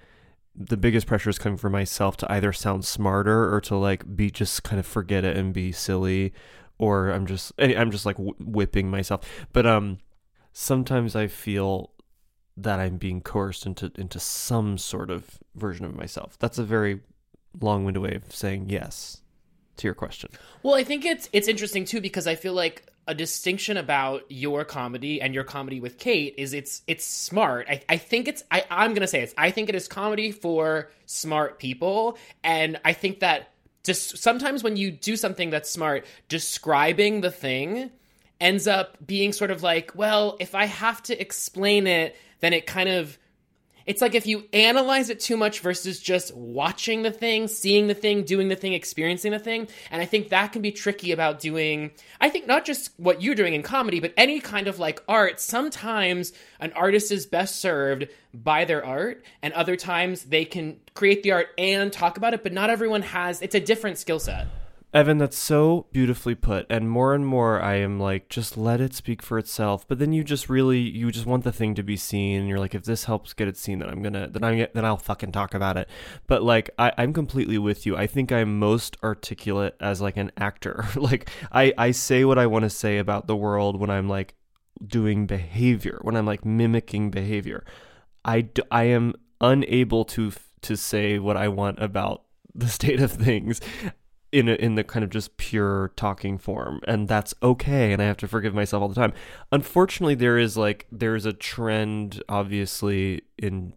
[0.54, 4.30] the biggest pressure is coming from myself to either sound smarter or to like be
[4.30, 6.34] just kind of forget it and be silly,
[6.80, 9.22] or I'm just I'm just like wh- whipping myself.
[9.54, 10.00] But um,
[10.52, 11.92] sometimes I feel
[12.58, 16.38] that I'm being coerced into into some sort of version of myself.
[16.40, 17.02] That's a very
[17.60, 19.22] long-winded way of saying yes
[19.82, 20.32] to your question.
[20.64, 24.64] Well, I think it's it's interesting too because I feel like a distinction about your
[24.64, 27.68] comedy and your comedy with Kate is it's it's smart.
[27.70, 30.90] I, I think it's I, I'm gonna say it's I think it is comedy for
[31.06, 33.52] smart people, and I think that
[33.84, 37.92] just sometimes when you do something that's smart, describing the thing
[38.40, 42.66] ends up being sort of like, well, if I have to explain it, then it
[42.66, 43.18] kind of
[43.86, 47.94] it's like if you analyze it too much versus just watching the thing, seeing the
[47.94, 49.68] thing, doing the thing, experiencing the thing.
[49.90, 53.36] And I think that can be tricky about doing, I think not just what you're
[53.36, 55.40] doing in comedy, but any kind of like art.
[55.40, 61.24] Sometimes an artist is best served by their art, and other times they can create
[61.24, 64.48] the art and talk about it, but not everyone has, it's a different skill set.
[64.94, 66.66] Evan, that's so beautifully put.
[66.70, 69.88] And more and more, I am like, just let it speak for itself.
[69.88, 72.42] But then you just really, you just want the thing to be seen.
[72.42, 74.84] And you're like, if this helps get it seen, then I'm gonna, then I'm, then
[74.84, 75.88] I'll fucking talk about it.
[76.28, 77.96] But like, I, I'm completely with you.
[77.96, 80.86] I think I'm most articulate as like an actor.
[80.96, 84.36] like, I, I say what I want to say about the world when I'm like
[84.86, 87.64] doing behavior, when I'm like mimicking behavior.
[88.26, 92.24] I, I am unable to to say what I want about
[92.54, 93.60] the state of things
[94.32, 98.06] in a, in the kind of just pure talking form and that's okay and I
[98.06, 99.14] have to forgive myself all the time.
[99.52, 103.74] Unfortunately there is like there's a trend obviously in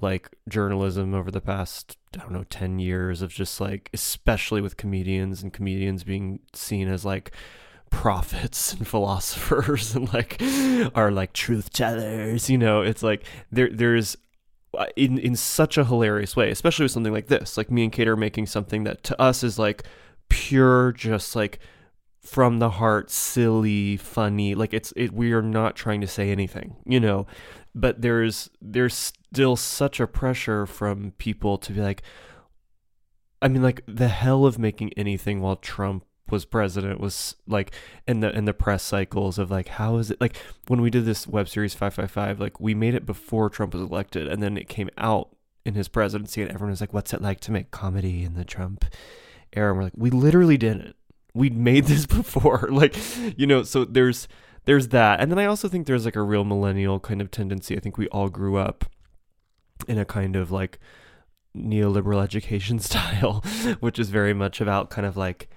[0.00, 4.76] like journalism over the past I don't know 10 years of just like especially with
[4.76, 7.32] comedians and comedians being seen as like
[7.90, 10.42] prophets and philosophers and like
[10.94, 14.16] are like truth tellers you know it's like there there's
[14.76, 17.56] Uh, in in such a hilarious way, especially with something like this.
[17.56, 19.84] Like me and Kate are making something that to us is like
[20.28, 21.58] pure, just like
[22.20, 24.54] from the heart, silly, funny.
[24.54, 25.12] Like it's it.
[25.12, 27.26] We are not trying to say anything, you know.
[27.74, 32.02] But there's there's still such a pressure from people to be like.
[33.42, 37.72] I mean, like the hell of making anything while Trump was president was like
[38.08, 40.36] in the in the press cycles of like how is it like
[40.68, 44.26] when we did this web series 555 like we made it before Trump was elected
[44.26, 45.34] and then it came out
[45.64, 48.44] in his presidency and everyone was like what's it like to make comedy in the
[48.44, 48.84] Trump
[49.52, 49.70] era?
[49.70, 50.96] And we're like we literally didn't.
[51.32, 52.68] We'd made this before.
[52.70, 52.96] Like
[53.38, 54.28] you know so there's
[54.64, 55.20] there's that.
[55.20, 57.76] And then I also think there's like a real millennial kind of tendency.
[57.76, 58.86] I think we all grew up
[59.86, 60.78] in a kind of like
[61.56, 63.44] neoliberal education style
[63.78, 65.48] which is very much about kind of like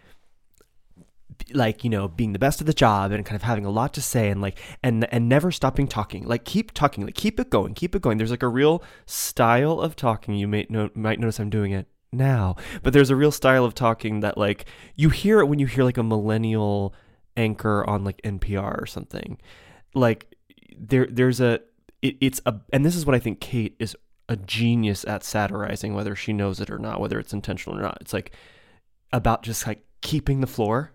[1.54, 3.94] like you know being the best at the job and kind of having a lot
[3.94, 6.24] to say and like and and never stopping talking.
[6.26, 7.06] Like keep talking.
[7.06, 7.74] Like keep it going.
[7.74, 8.18] Keep it going.
[8.18, 10.36] There's like a real style of talking.
[10.36, 13.76] You may no, might notice i'm doing it now but there's a real style of
[13.76, 16.94] talking that like you hear it when you hear like a millennial
[17.36, 19.38] anchor on like npr or something.
[19.94, 20.36] Like
[20.78, 21.60] there there's a
[22.02, 23.96] it, it's a and this is what i think kate is
[24.30, 27.98] a genius at satirizing whether she knows it or not whether it's intentional or not.
[28.02, 28.32] It's like
[29.14, 30.92] about just like keeping the floor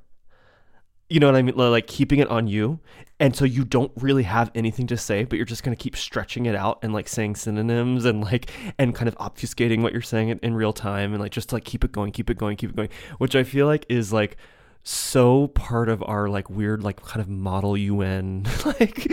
[1.13, 1.55] you know what I mean?
[1.57, 2.81] Like keeping it on you.
[3.21, 5.95] And so you don't really have anything to say, but you're just going to keep
[5.95, 10.03] stretching it out and like saying synonyms and like, and kind of obfuscating what you're
[10.03, 12.57] saying in, in real time and like just like keep it going, keep it going,
[12.57, 14.39] keep it going, which I feel like is like
[14.85, 19.07] so part of our like weird like kind of model UN like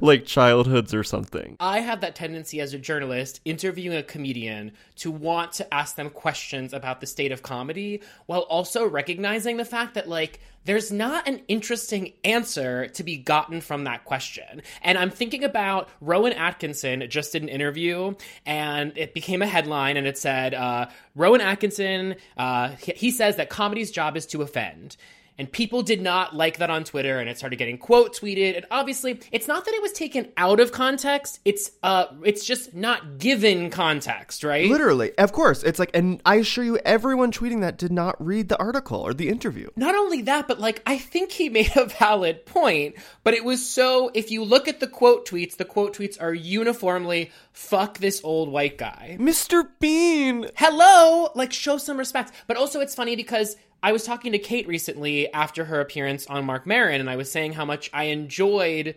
[0.00, 1.56] like childhoods or something.
[1.60, 6.08] I have that tendency as a journalist interviewing a comedian to want to ask them
[6.08, 11.26] questions about the state of comedy while also recognizing the fact that like there's not
[11.26, 14.62] an interesting answer to be gotten from that question.
[14.82, 19.96] And I'm thinking about Rowan Atkinson just did an interview and it became a headline
[19.96, 24.96] and it said, uh, Rowan Atkinson, uh, he says that comedy's job is to offend
[25.40, 28.66] and people did not like that on Twitter and it started getting quote tweeted and
[28.70, 33.18] obviously it's not that it was taken out of context it's uh it's just not
[33.18, 35.62] given context right Literally, of course.
[35.62, 39.14] It's like, and I assure you, everyone tweeting that did not read the article or
[39.14, 39.68] the interview.
[39.76, 43.66] not only that but like I think he made a valid point but it was
[43.66, 48.20] so if you look at the quote tweets the quote tweets are uniformly fuck this
[48.22, 49.66] old white guy Mr.
[49.80, 50.46] Bean.
[50.56, 54.66] hello like show some respect but also it's funny because i was talking to kate
[54.66, 58.94] recently after her appearance on Marc Maron, and i was saying how much i enjoyed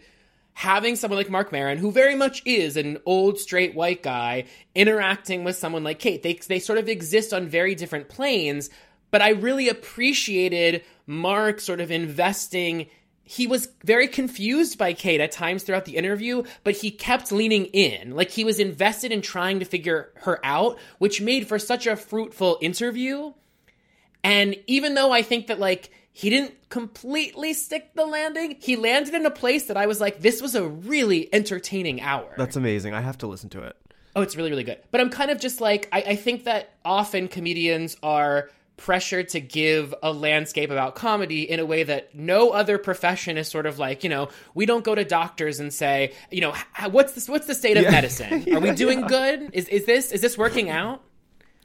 [0.56, 5.44] having someone like Marc Maron, who very much is an old straight white guy interacting
[5.44, 8.70] with someone like kate they, they sort of exist on very different planes
[9.12, 12.88] but i really appreciated Marc sort of investing
[13.26, 17.66] he was very confused by Kate at times throughout the interview, but he kept leaning
[17.68, 18.16] in.
[18.16, 21.96] Like he was invested in trying to figure her out, which made for such a
[21.96, 23.34] fruitful interview.
[24.24, 29.14] And even though I think that like he didn't completely stick the landing, he landed
[29.14, 32.34] in a place that I was like, this was a really entertaining hour.
[32.38, 32.94] That's amazing.
[32.94, 33.76] I have to listen to it.
[34.16, 34.80] Oh, it's really, really good.
[34.92, 39.40] But I'm kind of just like, I, I think that often comedians are pressured to
[39.40, 43.80] give a landscape about comedy in a way that no other profession is sort of
[43.80, 46.54] like, you know, we don't go to doctors and say, you know,
[46.92, 47.92] what's this, what's the state of Yeah.
[47.92, 48.54] medicine?
[48.54, 49.08] Are we doing yeah.
[49.08, 49.50] good?
[49.54, 51.02] Is, is this, is this working out?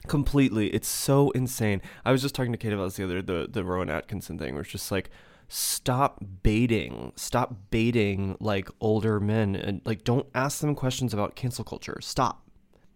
[0.06, 0.68] Completely.
[0.68, 1.82] It's so insane.
[2.04, 4.54] I was just talking to Kate about this the other the the Rowan Atkinson thing
[4.54, 5.10] where it's just like
[5.48, 7.12] stop baiting.
[7.16, 11.98] Stop baiting like older men and like don't ask them questions about cancel culture.
[12.00, 12.44] Stop.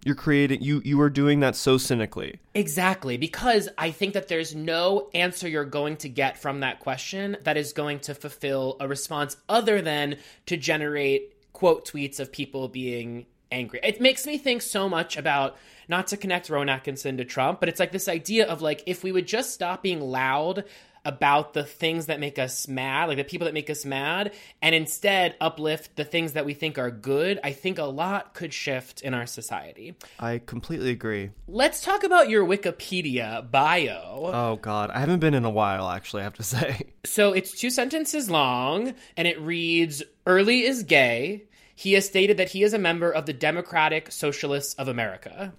[0.05, 2.41] You're creating you you are doing that so cynically.
[2.55, 7.37] Exactly, because I think that there's no answer you're going to get from that question
[7.45, 12.67] that is going to fulfill a response other than to generate quote tweets of people
[12.69, 13.81] being angry.
[13.83, 15.57] It makes me think so much about
[15.89, 19.05] not to connect Rowan Atkinson to Trump, but it's like this idea of like if
[19.05, 20.65] we would just stop being loud
[21.05, 24.75] about the things that make us mad, like the people that make us mad, and
[24.75, 29.03] instead uplift the things that we think are good, I think a lot could shift
[29.03, 29.97] in our society.
[30.19, 31.31] I completely agree.
[31.49, 34.31] Let's talk about your Wikipedia bio.
[34.33, 35.89] Oh God, I haven't been in a while.
[35.89, 36.93] Actually, I have to say.
[37.05, 41.45] So it's two sentences long, and it reads Early is gay.
[41.75, 45.53] He has stated that he is a member of the Democratic Socialists of America,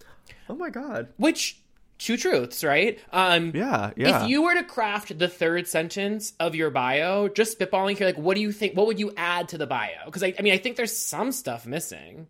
[0.49, 1.07] Oh my God.
[1.18, 1.59] which
[1.97, 2.99] two truths, right?
[3.11, 4.24] Um, Yeah, yeah.
[4.24, 8.18] If you were to craft the third sentence of your bio, just spitballing here, like,
[8.18, 8.76] what do you think?
[8.76, 10.05] What would you add to the bio?
[10.05, 12.28] Because I, I mean, I think there's some stuff missing.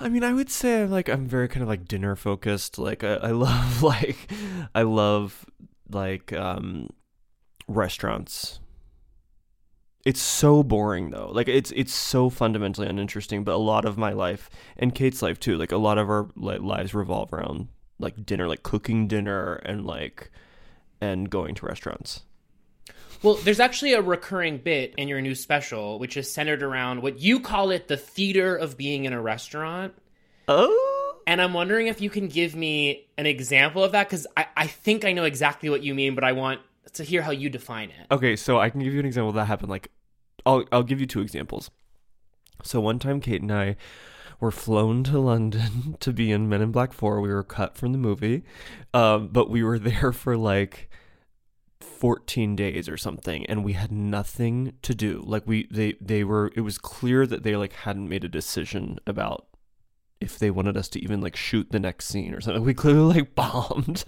[0.00, 2.78] I mean, I would say like I'm very kind of like dinner focused.
[2.78, 4.16] Like I, I love like
[4.74, 5.44] I love
[5.90, 6.90] like um
[7.68, 8.60] restaurants.
[10.04, 11.30] It's so boring though.
[11.32, 13.44] Like it's it's so fundamentally uninteresting.
[13.44, 15.56] But a lot of my life and Kate's life too.
[15.56, 20.30] Like a lot of our lives revolve around like dinner, like cooking dinner and like
[21.00, 22.22] and going to restaurants.
[23.22, 27.20] Well, there's actually a recurring bit in your new special, which is centered around what
[27.20, 29.94] you call it the theater of being in a restaurant.
[30.48, 31.16] Oh.
[31.26, 34.66] And I'm wondering if you can give me an example of that, because I, I
[34.66, 36.60] think I know exactly what you mean, but I want
[36.92, 38.06] to hear how you define it.
[38.10, 39.70] Okay, so I can give you an example that happened.
[39.70, 39.90] Like,
[40.46, 41.70] I'll I'll give you two examples.
[42.62, 43.76] So one time, Kate and I
[44.40, 47.20] were flown to London to be in Men in Black Four.
[47.20, 48.42] We were cut from the movie,
[48.92, 50.90] um, but we were there for like.
[51.80, 56.50] 14 days or something and we had nothing to do like we they they were
[56.56, 59.46] it was clear that they like hadn't made a decision about
[60.20, 63.14] if they wanted us to even like shoot the next scene or something we clearly
[63.14, 64.02] like bombed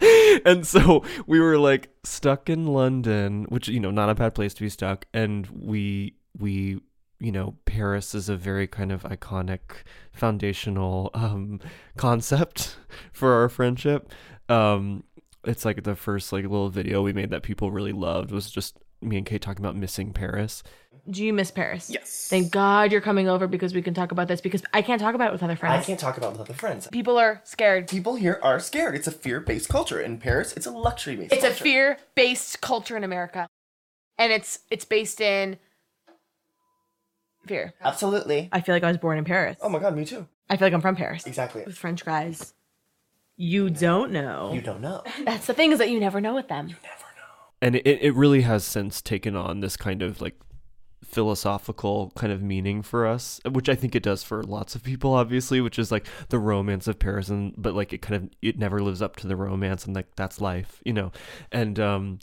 [0.44, 4.54] and so we were like stuck in London, which you know not a bad place
[4.54, 6.80] to be stuck, and we we
[7.18, 9.60] you know Paris is a very kind of iconic
[10.12, 11.60] foundational um
[11.96, 12.76] concept
[13.12, 14.10] for our friendship.
[14.48, 15.04] Um
[15.44, 18.76] it's like the first like little video we made that people really loved was just
[19.00, 20.62] me and Kate talking about missing Paris.
[21.08, 21.88] Do you miss Paris?
[21.88, 22.26] Yes.
[22.28, 25.14] Thank God you're coming over because we can talk about this because I can't talk
[25.14, 25.84] about it with other friends.
[25.84, 26.88] I can't talk about with other friends.
[26.88, 27.86] People are scared.
[27.88, 28.96] People here are scared.
[28.96, 30.00] It's a fear-based culture.
[30.00, 33.46] In Paris, it's a luxury-based It's a fear-based culture in America.
[34.18, 35.58] And it's it's based in
[37.46, 37.74] fear.
[37.82, 38.48] Absolutely.
[38.50, 39.58] I feel like I was born in Paris.
[39.60, 40.26] Oh my god, me too.
[40.50, 41.26] I feel like I'm from Paris.
[41.26, 41.62] Exactly.
[41.64, 42.54] With French guys.
[43.36, 44.52] You don't know.
[44.54, 45.02] You don't know.
[45.24, 46.74] That's the thing is that you never know with them.
[47.62, 50.36] And it, it really has since taken on this kind of like
[51.04, 55.12] philosophical kind of meaning for us which i think it does for lots of people
[55.12, 58.58] obviously which is like the romance of paris and but like it kind of it
[58.58, 61.12] never lives up to the romance and like that's life you know?
[61.52, 62.18] And um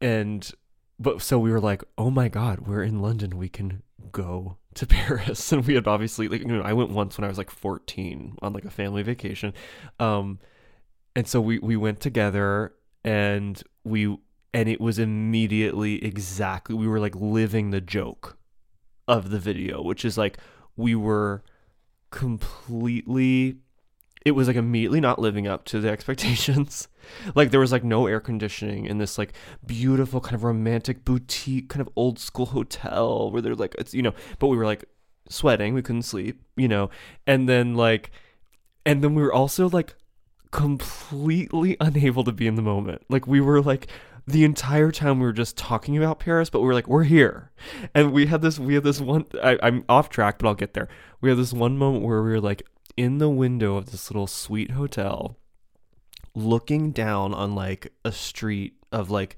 [0.00, 0.50] and
[0.98, 4.86] but so we were like oh my god we're in london we can go to
[4.88, 5.52] paris.
[5.52, 8.38] And we had obviously like you know i went once when i was like 14
[8.40, 9.52] on like a family vacation
[10.00, 10.38] um
[11.14, 12.72] and so we we went together
[13.04, 14.16] and we
[14.54, 18.38] and it was immediately exactly we were like living the joke
[19.08, 20.38] of the video which is like
[20.76, 21.42] we were
[22.10, 23.56] completely
[24.24, 26.88] it was like immediately not living up to the expectations
[27.34, 29.32] like there was like no air conditioning in this like
[29.66, 34.02] beautiful kind of romantic boutique kind of old school hotel where they're like it's you
[34.02, 34.84] know but we were like
[35.28, 36.90] sweating we couldn't sleep you know
[37.26, 38.10] and then like
[38.84, 39.94] and then we were also like
[40.52, 43.02] completely unable to be in the moment.
[43.08, 43.88] Like we were like
[44.26, 47.50] the entire time we were just talking about Paris, but we were like, we're here.
[47.94, 50.74] And we had this we had this one I, I'm off track, but I'll get
[50.74, 50.88] there.
[51.20, 52.62] We had this one moment where we were like
[52.96, 55.36] in the window of this little sweet hotel,
[56.34, 59.36] looking down on like a street of like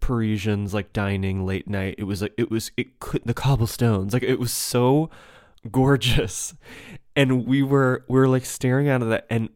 [0.00, 1.96] Parisians like dining late night.
[1.98, 4.12] It was like it was it could the cobblestones.
[4.12, 5.10] Like it was so
[5.70, 6.54] gorgeous.
[7.16, 9.48] And we were we were like staring out of that and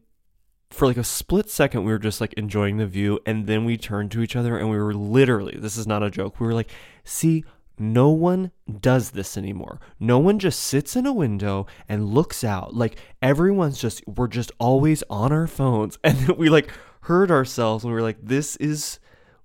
[0.73, 3.77] for like a split second we were just like enjoying the view and then we
[3.77, 6.53] turned to each other and we were literally this is not a joke we were
[6.53, 6.69] like
[7.03, 7.43] see
[7.79, 9.79] no one does this anymore.
[9.99, 12.75] No one just sits in a window and looks out.
[12.75, 15.97] Like everyone's just we're just always on our phones.
[16.03, 16.71] And we like
[17.01, 18.99] heard ourselves and we were like this is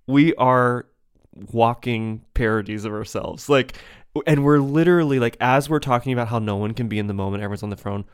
[0.07, 0.87] we are
[1.53, 3.49] walking parodies of ourselves.
[3.49, 3.79] Like
[4.27, 7.15] and we're literally like as we're talking about how no one can be in the
[7.15, 8.05] moment everyone's on the phone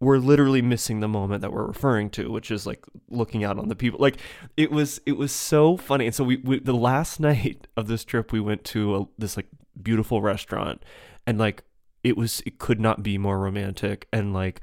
[0.00, 3.68] we're literally missing the moment that we're referring to which is like looking out on
[3.68, 4.00] the people.
[4.00, 4.16] Like
[4.56, 6.06] it was it was so funny.
[6.06, 9.36] And so we, we the last night of this trip we went to a, this
[9.36, 9.48] like
[9.80, 10.82] beautiful restaurant.
[11.26, 11.62] And like
[12.02, 14.08] it was it could not be more romantic.
[14.12, 14.62] And like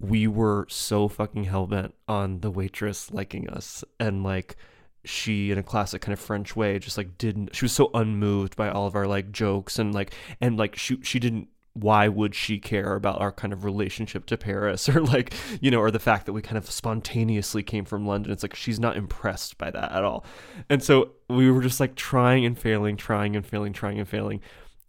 [0.00, 3.84] we were so fucking hell-bent on the waitress liking us.
[4.00, 4.56] And like
[5.04, 8.54] she in a classic kind of french way just like didn't she was so unmoved
[8.54, 9.78] by all of our like jokes.
[9.78, 13.64] And like and like she she didn't why would she care about our kind of
[13.64, 17.62] relationship to Paris or like, you know, or the fact that we kind of spontaneously
[17.62, 18.32] came from London?
[18.32, 20.24] It's like she's not impressed by that at all.
[20.68, 24.40] And so we were just like trying and failing, trying and failing, trying and failing.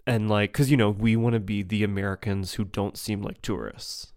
[0.06, 3.42] And like, cause you know, we want to be the Americans who don't seem like
[3.42, 4.12] tourists.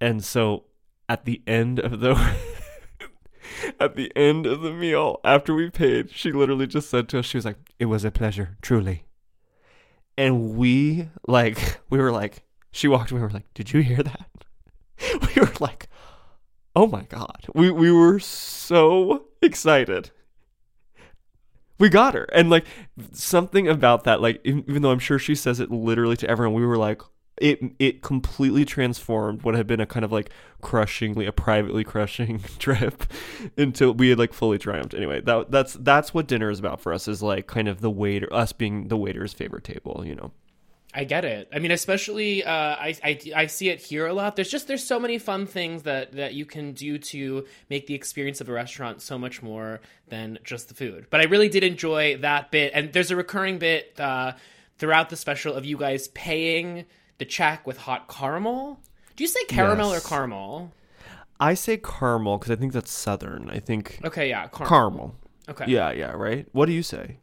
[0.00, 0.64] And so
[1.08, 2.14] at the end of the
[3.80, 7.26] at the end of the meal, after we paid, she literally just said to us,
[7.26, 9.04] she was like, It was a pleasure, truly.
[10.18, 12.42] And we like we were like
[12.72, 14.28] she walked away, we were like, Did you hear that?
[15.34, 15.88] We were like,
[16.74, 17.46] Oh my god.
[17.54, 20.10] We we were so excited.
[21.78, 22.24] We got her.
[22.32, 22.66] And like
[23.12, 26.66] something about that, like even though I'm sure she says it literally to everyone, we
[26.66, 27.00] were like,
[27.40, 30.30] it it completely transformed what had been a kind of like
[30.60, 33.04] crushingly a privately crushing trip
[33.56, 36.92] until we had like fully triumphed anyway that that's that's what dinner is about for
[36.92, 40.32] us is like kind of the waiter us being the waiter's favorite table you know
[40.94, 41.48] I get it.
[41.52, 44.36] I mean, especially uh, I, I I see it here a lot.
[44.36, 47.94] There's just there's so many fun things that that you can do to make the
[47.94, 51.06] experience of a restaurant so much more than just the food.
[51.10, 54.32] But I really did enjoy that bit, and there's a recurring bit uh,
[54.78, 56.86] throughout the special of you guys paying
[57.18, 58.80] the check with hot caramel.
[59.16, 60.04] Do you say caramel Yes.
[60.04, 60.72] or caramel?
[61.40, 64.68] i say caramel because i think that's southern i think Okay, yeah, caramel.
[64.68, 65.14] caramel
[65.48, 65.66] Okay.
[65.68, 67.18] yeah yeah right what do you say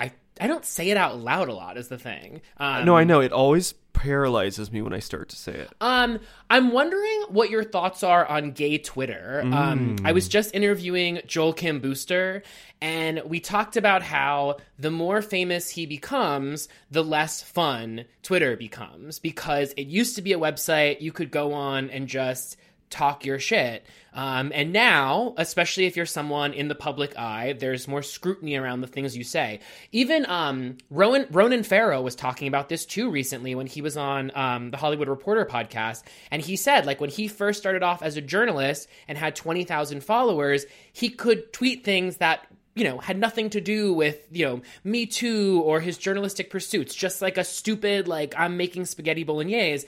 [0.00, 0.10] I
[0.40, 1.76] I don't say it out loud a lot.
[1.76, 2.40] Is the thing.
[2.58, 6.18] Um, no i know it always paralyzes me when i start to say it Um,
[6.50, 9.42] I'm wondering what your thoughts are on gay Twitter.
[9.44, 12.42] Um, I was just interviewing Joel Kim Booster,
[12.82, 19.18] and we talked about how the more famous he becomes, the less fun Twitter becomes
[19.18, 22.56] because it used to be a website you could go on and just
[22.90, 23.84] talk your shit.
[24.12, 28.80] Um, and now, especially if you're someone in the public eye, there's more scrutiny around
[28.80, 29.58] the things you say.
[29.90, 34.30] Even um, Rowan, Ronan Farrow was talking about this too recently when he was on
[34.36, 36.04] um, the Hollywood Reporter podcast.
[36.30, 40.04] And he said, like, when he first started off as a journalist and had 20,000
[40.04, 44.62] followers, he could tweet things that you know, had nothing to do with, you know,
[44.82, 49.86] Me Too or his journalistic pursuits, just like a stupid, like, I'm making spaghetti bolognese.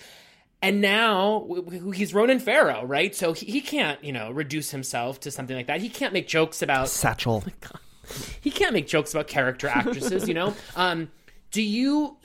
[0.63, 1.47] And now
[1.95, 3.15] he's Ronan Farrow, right?
[3.15, 5.81] So he, he can't, you know, reduce himself to something like that.
[5.81, 7.45] He can't make jokes about satchel
[8.41, 10.55] he can't make jokes about character actresses, you know.
[10.77, 11.11] Um,
[11.51, 12.19] do you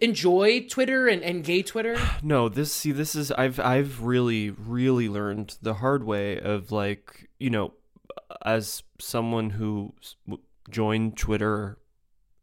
[0.00, 1.96] enjoy Twitter and, and gay Twitter?
[2.22, 7.28] no this see this is i've i've really really learned the hard way of like
[7.38, 7.72] you know
[8.44, 9.92] as someone who
[10.70, 11.78] joined twitter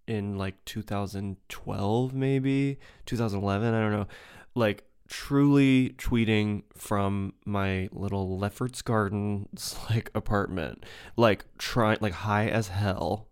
[0.06, 4.08] in like 2012 maybe 2011 i don't know
[4.54, 10.86] like truly tweeting from my little lefferts gardens like apartment.
[11.16, 13.28] Like trying like high as hell.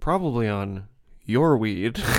[0.00, 0.88] Probably on
[1.24, 2.02] your weed.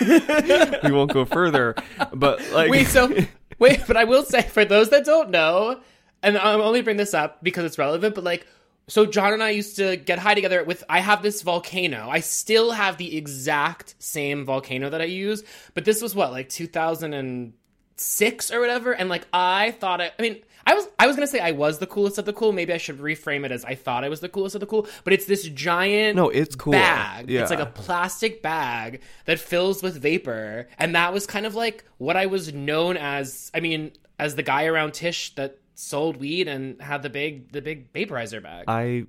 [0.00, 1.74] We won't go further
[2.12, 3.14] but like wait, so
[3.58, 5.80] wait, but I will say for those that don't know,
[6.22, 8.46] and I'm only bring this up because it's relevant, but like
[8.88, 12.08] so John and I used to get high together with I have this volcano.
[12.10, 16.48] I still have the exact same volcano that I use, but this was what, like
[16.48, 21.26] 2006 or whatever, and like I thought I I mean I was I was gonna
[21.26, 22.52] say I was the coolest of the cool.
[22.52, 24.86] Maybe I should reframe it as I thought I was the coolest of the cool.
[25.04, 26.72] But it's this giant No, it's cool.
[26.72, 27.30] bag.
[27.30, 31.84] It's like a plastic bag that fills with vapor, and that was kind of like
[31.96, 33.50] what I was known as.
[33.54, 37.62] I mean, as the guy around Tisch that sold weed and had the big the
[37.62, 38.64] big vaporizer bag.
[38.66, 39.06] I,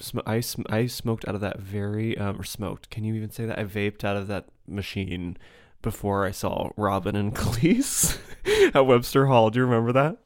[0.00, 2.88] sm- I, sm- I smoked out of that very, um, or smoked.
[2.90, 3.58] Can you even say that?
[3.58, 5.36] I vaped out of that machine
[5.82, 8.18] before I saw Robyn and Kelis
[8.74, 9.50] at Webster Hall.
[9.50, 10.16] Do you remember that?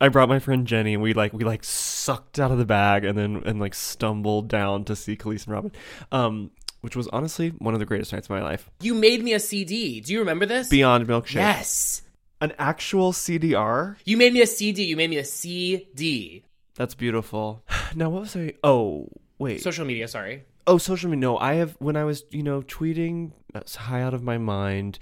[0.00, 3.04] I brought my friend Jenny, and we like we like sucked out of the bag,
[3.04, 5.72] and then and like stumbled down to see Kelis and Robyn,
[6.10, 8.70] um, which was honestly one of the greatest nights of my life.
[8.80, 10.00] you made me a CD.
[10.00, 10.68] Do you remember this?
[10.68, 12.02] Beyond Milkshake, Yes.
[12.40, 13.96] An actual CDR.
[14.04, 14.84] You made me a CD.
[14.84, 16.44] You made me a CD.
[16.74, 17.64] That's beautiful.
[17.94, 18.52] Now what was I?
[18.62, 20.06] Oh wait, Social media.
[20.06, 20.44] Sorry.
[20.66, 21.22] Oh, social media.
[21.22, 25.00] No, I have when I was, you know, tweeting that's high out of my mind.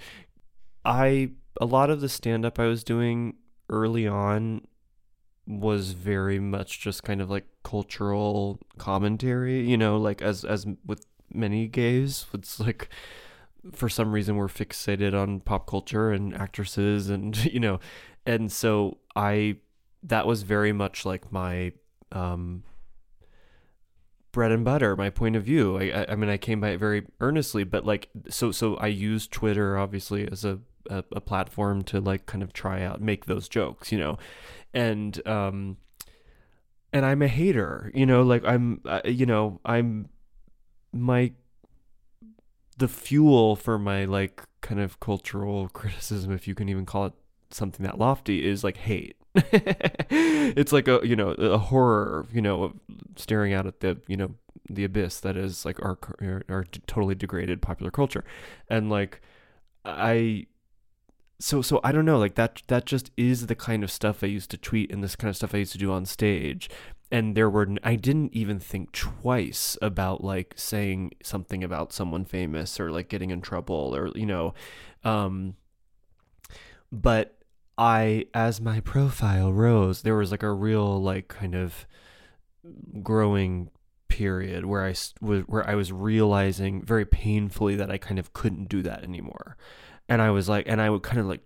[0.83, 1.31] I
[1.61, 3.35] a lot of the stand up I was doing
[3.69, 4.65] early on
[5.45, 11.05] was very much just kind of like cultural commentary, you know, like as as with
[11.31, 12.89] many gays, it's like
[13.73, 17.79] for some reason we're fixated on pop culture and actresses and you know,
[18.25, 19.57] and so I
[20.03, 21.73] that was very much like my
[22.11, 22.63] um
[24.31, 25.77] bread and butter, my point of view.
[25.77, 28.87] I, I, I mean, I came by it very earnestly, but like, so, so I
[28.87, 33.25] used Twitter obviously as a, a, a platform to like kind of try out, make
[33.25, 34.17] those jokes, you know,
[34.73, 35.77] and, um,
[36.93, 40.09] and I'm a hater, you know, like I'm, uh, you know, I'm
[40.93, 41.33] my,
[42.79, 47.13] the fuel for my like kind of cultural criticism, if you can even call it
[47.51, 49.15] something that lofty, is like hate.
[49.35, 52.73] it's like a you know a horror, you know, of
[53.15, 54.33] staring out at the you know
[54.69, 58.23] the abyss that is like our our, our totally degraded popular culture,
[58.69, 59.21] and like
[59.85, 60.47] I
[61.39, 64.27] so so I don't know like that that just is the kind of stuff I
[64.27, 66.69] used to tweet and this kind of stuff I used to do on stage
[67.11, 72.79] and there were I didn't even think twice about like saying something about someone famous
[72.79, 74.53] or like getting in trouble or you know
[75.03, 75.55] um
[76.91, 77.37] but
[77.77, 81.87] I as my profile rose there was like a real like kind of
[83.01, 83.69] growing
[84.07, 85.13] period where I was
[85.47, 89.55] where I was realizing very painfully that I kind of couldn't do that anymore
[90.09, 91.41] and I was like, and I would kind of like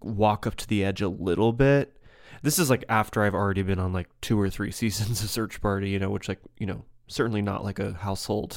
[0.00, 1.95] walk up to the edge a little bit.
[2.46, 5.60] This is like after I've already been on like two or three seasons of Search
[5.60, 8.56] Party, you know, which like, you know, certainly not like a household,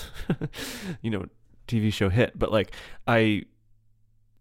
[1.01, 1.25] you know,
[1.67, 2.71] TV show hit, but like
[3.07, 3.45] I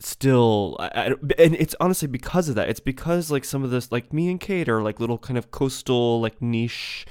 [0.01, 2.68] still I, and it's honestly because of that.
[2.68, 5.51] It's because like some of this like me and Kate are like little kind of
[5.51, 7.07] coastal like niche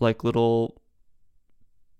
[0.00, 0.82] like little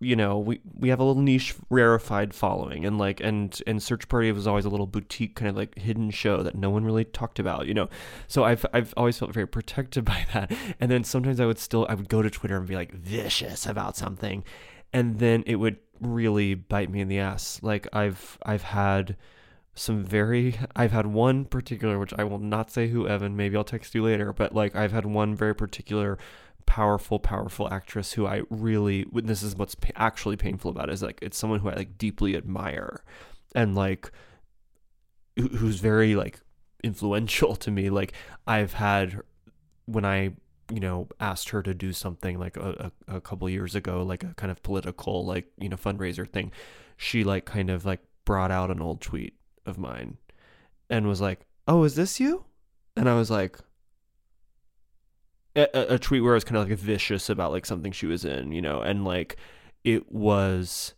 [0.01, 4.09] you know we we have a little niche rarefied following and like and and search
[4.09, 7.05] party was always a little boutique kind of like hidden show that no one really
[7.05, 7.89] talked about you know?
[8.29, 10.53] So i've i've always felt very protected by that.
[10.81, 13.67] And then sometimes i would still i would go to twitter and be like vicious
[13.67, 14.45] about something.
[14.93, 17.61] And then it would really bite me in the ass.
[17.63, 19.17] Like i've i've had
[19.75, 23.65] some very I've had one particular which I will not say who Evan maybe I'll
[23.65, 26.19] text you later but like I've had one very particular
[26.69, 31.19] powerful, powerful actress who I really, this is what's actually painful about it, is like,
[31.23, 33.03] it's someone who I like deeply admire
[33.55, 34.13] and like,
[35.39, 36.41] who's very like
[36.85, 37.89] influential to me.
[37.89, 38.13] Like,
[38.47, 39.19] I've had,
[39.87, 40.35] when I,
[40.71, 44.23] you know, asked her to do something like a, a, a couple years ago, like
[44.23, 46.53] a kind of political, like, you know, fundraiser thing,
[46.99, 49.33] she like kind of like brought out an old tweet
[49.65, 50.19] of mine
[50.91, 52.45] and was like, Oh, is this you?
[52.95, 53.59] And I was like,
[55.59, 58.25] a, a tweet where I was kind of like vicious about like something she was
[58.25, 59.37] in, you know, and like
[59.85, 60.95] it was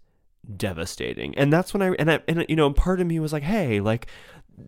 [0.56, 1.36] devastating.
[1.36, 3.80] And that's when I and I and you know, part of me was like, hey,
[3.80, 4.06] like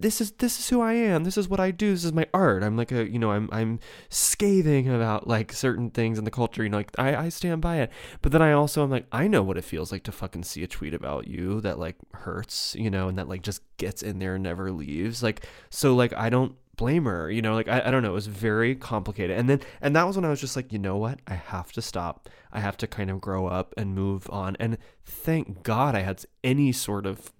[0.01, 1.24] this is this is who I am.
[1.24, 1.90] This is what I do.
[1.90, 2.62] This is my art.
[2.62, 6.62] I'm like a you know I'm I'm scathing about like certain things in the culture.
[6.62, 7.90] You know, like I I stand by it.
[8.20, 10.62] But then I also I'm like I know what it feels like to fucking see
[10.62, 12.74] a tweet about you that like hurts.
[12.78, 15.22] You know, and that like just gets in there and never leaves.
[15.22, 18.14] Like so like I don't blame her you know like I, I don't know it
[18.14, 19.38] was very complicated.
[19.38, 21.20] And then and that was when i was just like you know what?
[21.26, 22.28] I have to stop.
[22.52, 24.56] I have to kind of grow up and move on.
[24.58, 27.32] And thank god i had any sort of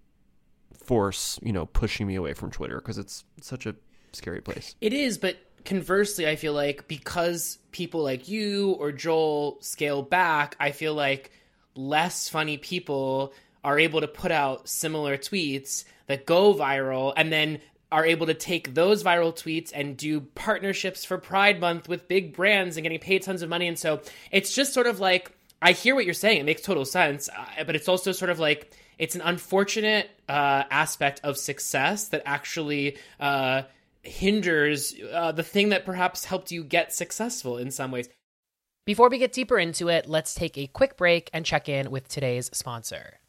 [0.72, 3.74] force you know pushing me away from twitter because it's such a
[4.12, 4.74] scary place.
[4.80, 10.56] It is but conversely i feel like because people like you or joel scale back
[10.58, 11.30] i feel like
[11.76, 13.32] less funny people
[13.64, 17.60] are able to put out similar tweets that go viral and then
[17.93, 22.34] are able to take those viral tweets and do partnerships for Pride Month with big
[22.34, 23.68] brands and getting paid tons of money.
[23.68, 24.01] And so
[24.32, 25.30] it's just sort of like,
[25.61, 26.40] I hear what you're saying.
[26.40, 27.28] It makes total sense.
[27.28, 32.22] Uh, but it's also sort of like, it's an unfortunate uh, aspect of success that
[32.24, 33.62] actually uh,
[34.03, 38.09] hinders uh, the thing that perhaps helped you get successful in some ways.
[38.84, 42.09] Before we get deeper into it, let's take a quick break and check in with
[42.09, 43.20] today's sponsor.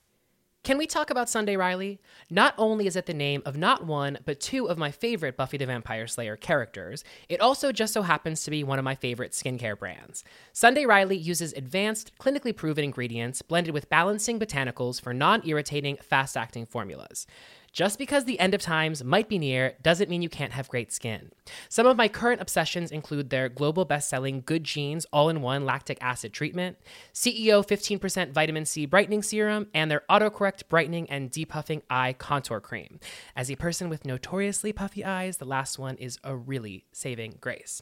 [0.63, 1.99] Can we talk about Sunday Riley?
[2.29, 5.57] Not only is it the name of not one, but two of my favorite Buffy
[5.57, 9.33] the Vampire Slayer characters, it also just so happens to be one of my favorite
[9.33, 10.23] skincare brands.
[10.53, 16.37] Sunday Riley uses advanced, clinically proven ingredients blended with balancing botanicals for non irritating, fast
[16.37, 17.27] acting formulas.
[17.73, 20.91] Just because the end of times might be near doesn't mean you can't have great
[20.91, 21.31] skin.
[21.69, 26.77] Some of my current obsessions include their global best-selling Good Genes all-in-one lactic acid treatment,
[27.15, 32.99] CEO 15% vitamin C brightening serum, and their autocorrect brightening and depuffing eye contour cream.
[33.35, 37.81] As a person with notoriously puffy eyes, the last one is a really saving grace.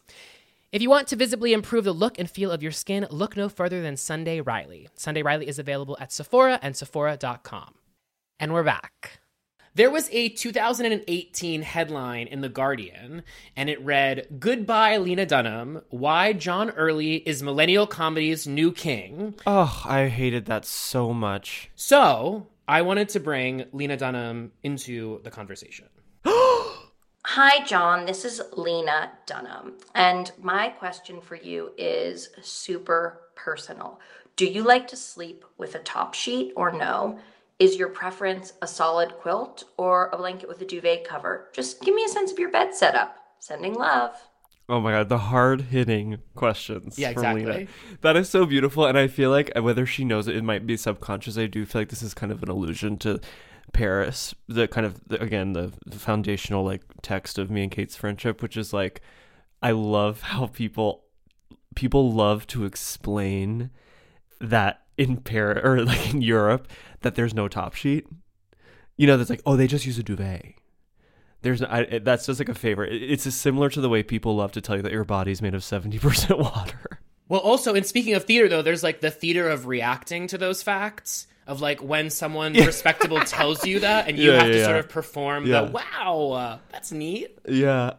[0.72, 3.50] If you want to visibly improve the look and feel of your skin, look no
[3.50, 4.88] further than Sunday Riley.
[4.96, 7.74] Sunday Riley is available at Sephora and Sephora.com.
[8.40, 9.21] And we're back.
[9.74, 13.24] There was a 2018 headline in The Guardian,
[13.56, 15.82] and it read Goodbye, Lena Dunham.
[15.90, 19.34] Why John Early is millennial comedy's new king.
[19.48, 21.72] Oh, I hated that so much.
[21.78, 25.88] So I wanted to bring Lena Dunham into the conversation.
[26.26, 28.06] Hi, John.
[28.06, 29.78] This is Lena Dunham.
[29.96, 34.02] And my question for you is super personal.
[34.36, 37.20] Do you like to sleep with a top sheet or no?
[37.62, 41.48] Is your preference a solid quilt or a blanket with a duvet cover?
[41.54, 43.16] Just give me a sense of your bed setup.
[43.38, 44.16] Sending love.
[44.68, 46.98] Oh my god, the hard hitting questions.
[46.98, 47.46] Yeah, from exactly.
[47.46, 47.68] Lena.
[48.02, 50.76] That is so beautiful, and I feel like whether she knows it, it might be
[50.76, 51.38] subconscious.
[51.38, 53.20] I do feel like this is kind of an allusion to
[53.74, 58.42] Paris, the kind of the, again the foundational like text of me and Kate's friendship,
[58.42, 59.02] which is like
[59.62, 61.04] I love how people
[61.76, 63.70] people love to explain
[64.40, 66.68] that in Paris or like in Europe
[67.02, 68.06] that there's no top sheet.
[68.98, 70.54] You know, that's like oh they just use a duvet.
[71.44, 72.94] There's I, that's just like a favorite.
[72.94, 75.64] It's similar to the way people love to tell you that your body's made of
[75.64, 77.00] seventy percent water.
[77.28, 80.62] Well, also, and speaking of theater, though, there's like the theater of reacting to those
[80.62, 84.60] facts of like when someone respectable tells you that, and you Yeah, have yeah, to
[84.60, 84.66] yeah.
[84.66, 87.40] sort of perform the wow, uh, that's neat.
[87.48, 87.94] Yeah.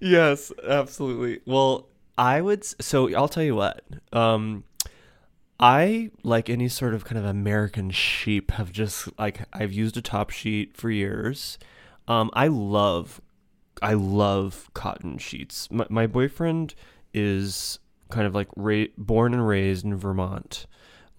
[0.00, 1.40] yes, absolutely.
[1.46, 3.82] Well, I would so I'll tell you what.
[4.12, 4.64] Um
[5.60, 10.02] I like any sort of kind of American sheep have just like I've used a
[10.02, 11.58] top sheet for years.
[12.06, 13.20] Um I love
[13.82, 15.70] I love cotton sheets.
[15.70, 16.74] My, my boyfriend
[17.12, 17.78] is
[18.10, 20.66] kind of like ra- born and raised in Vermont.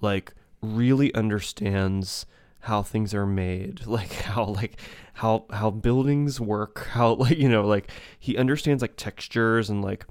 [0.02, 2.26] Like really understands
[2.62, 4.80] how things are made, like how like
[5.16, 10.06] how how buildings work, how like you know like he understands like textures and like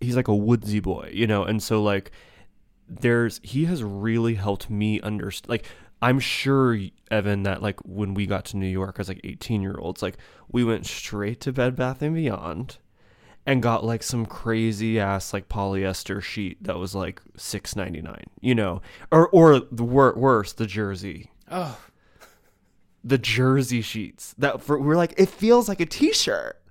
[0.00, 2.10] he's like a woodsy boy, you know, and so like
[2.88, 5.66] there's he has really helped me understand like
[6.00, 6.78] I'm sure
[7.10, 10.16] Evan that like when we got to New York as like 18 year olds like
[10.50, 12.78] we went straight to Bed Bath and Beyond
[13.46, 18.82] and got like some crazy ass like polyester sheet that was like 6.99 you know?
[19.10, 21.30] Or or the wor- worse the jersey.
[21.50, 21.78] Oh,
[23.04, 26.61] the jersey sheets that for we're like it feels like a t-shirt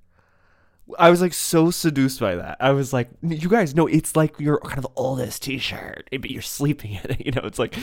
[0.98, 2.58] I was like so seduced by that.
[2.60, 6.42] I was like, you guys know it's like your kind of oldest t-shirt, but you're
[6.42, 7.22] sleeping in it.
[7.26, 7.76] You know, it's like,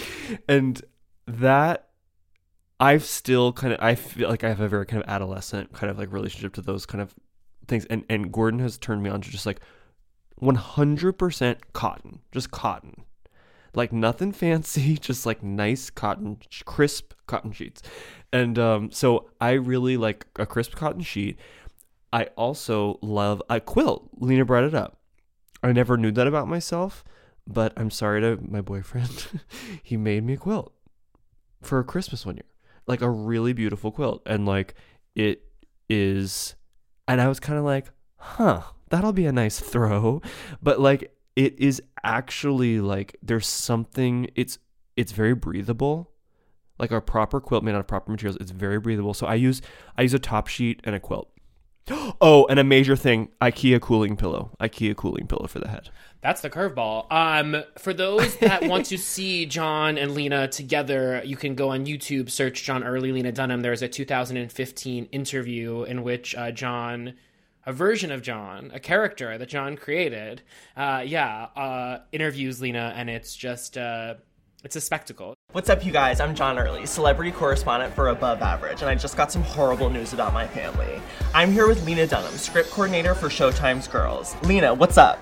[0.48, 0.82] and
[1.26, 1.88] that
[2.80, 5.90] I've still kind of I feel like I have a very kind of adolescent kind
[5.90, 7.14] of like relationship to those kind of
[7.66, 7.84] things.
[7.86, 9.61] And and Gordon has turned me on to just like
[10.40, 13.04] 100% cotton, just cotton.
[13.74, 17.82] Like nothing fancy, just like nice cotton, crisp cotton sheets.
[18.32, 21.38] And um, so I really like a crisp cotton sheet.
[22.12, 24.09] I also love a quilt.
[24.16, 24.98] Lena brought it up.
[25.62, 27.04] I never knew that about myself,
[27.46, 29.26] but I'm sorry to my boyfriend.
[29.82, 30.72] he made me a quilt
[31.62, 32.44] for Christmas one year.
[32.86, 34.22] Like a really beautiful quilt.
[34.24, 34.74] And like
[35.14, 35.42] it
[35.88, 36.54] is
[37.09, 37.86] and I was kind of like,
[38.16, 40.22] "Huh, that'll be a nice throw."
[40.62, 44.59] But like it is actually like there's something it's
[44.96, 46.12] it's very breathable.
[46.78, 49.14] Like a proper quilt made out of proper materials, it's very breathable.
[49.14, 49.62] So I use
[49.96, 51.30] I use a top sheet and a quilt.
[52.20, 54.51] Oh, and a major thing, IKEA cooling pillow.
[54.61, 55.91] IKEA cooling pillow for the head.
[56.20, 57.11] That's the curveball.
[57.12, 61.86] Um, for those that want to see John and Lena together, you can go on
[61.86, 63.61] YouTube, search John Early, Lena Dunham.
[63.61, 67.14] There's a 2015 interview in which uh, John,
[67.64, 70.43] a version of John, a character that John created,
[70.76, 74.14] uh, yeah, uh, interviews Lena, and it's just, uh,
[74.64, 75.34] it's a spectacle.
[75.52, 76.18] What's up, you guys?
[76.18, 80.12] I'm John Early, celebrity correspondent for Above Average, and I just got some horrible news
[80.12, 81.00] about my family.
[81.32, 84.34] I'm here with Lena Dunham, script coordinator for Showtime's Girls.
[84.42, 85.20] Lena, what's up?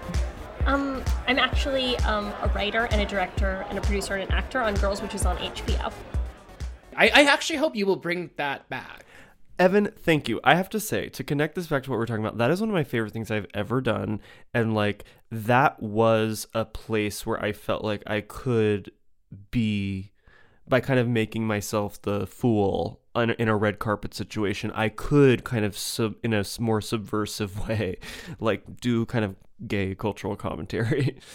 [0.64, 4.60] Um, I'm actually um, a writer and a director and a producer and an actor
[4.60, 5.92] on Girls, which is on HBO.
[6.96, 9.04] I, I actually hope you will bring that back.
[9.58, 10.40] Evan, thank you.
[10.44, 12.60] I have to say, to connect this back to what we're talking about, that is
[12.60, 14.20] one of my favorite things I've ever done.
[14.54, 18.92] And like, that was a place where I felt like I could
[19.50, 20.12] be,
[20.68, 25.64] by kind of making myself the fool in a, red carpet situation, I could kind
[25.64, 27.98] of, sub, in a more subversive way,
[28.40, 31.18] like do kind of gay cultural commentary.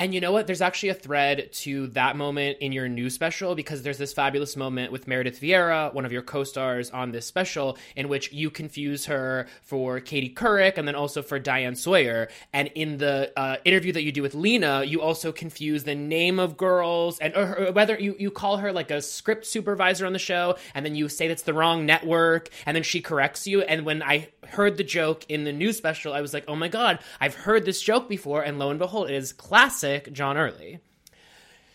[0.00, 0.48] And you know what?
[0.48, 4.56] There's actually a thread to that moment in your new special because there's this fabulous
[4.56, 9.06] moment with Meredith Vieira, one of your co-stars on this special, in which you confuse
[9.06, 12.28] her for Katie Couric and then also for Diane Sawyer.
[12.52, 16.40] And in the uh, interview that you do with Lena, you also confuse the name
[16.40, 20.12] of girls and or, or whether you, you call her like a script supervisor on
[20.12, 23.62] the show, and then you say that's the wrong network, and then she corrects you.
[23.62, 26.68] And when I heard the joke in the new special, I was like, oh my
[26.68, 30.80] god, I've heard this joke before, and lo and behold, it is classic John Early.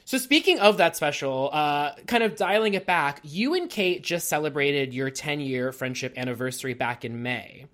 [0.10, 4.28] So speaking of that special, uh, kind of dialing it back, you and Kate just
[4.28, 7.66] celebrated your 10 year friendship anniversary back in May.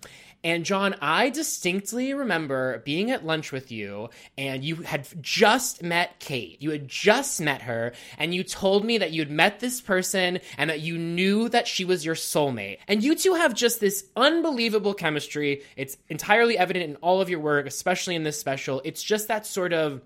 [0.45, 6.19] And John, I distinctly remember being at lunch with you, and you had just met
[6.19, 6.61] Kate.
[6.61, 10.69] You had just met her, and you told me that you'd met this person and
[10.69, 12.77] that you knew that she was your soulmate.
[12.87, 15.63] And you two have just this unbelievable chemistry.
[15.75, 18.83] It's entirely evident in all of your work, especially in this special.
[18.85, 20.03] It's just that sort of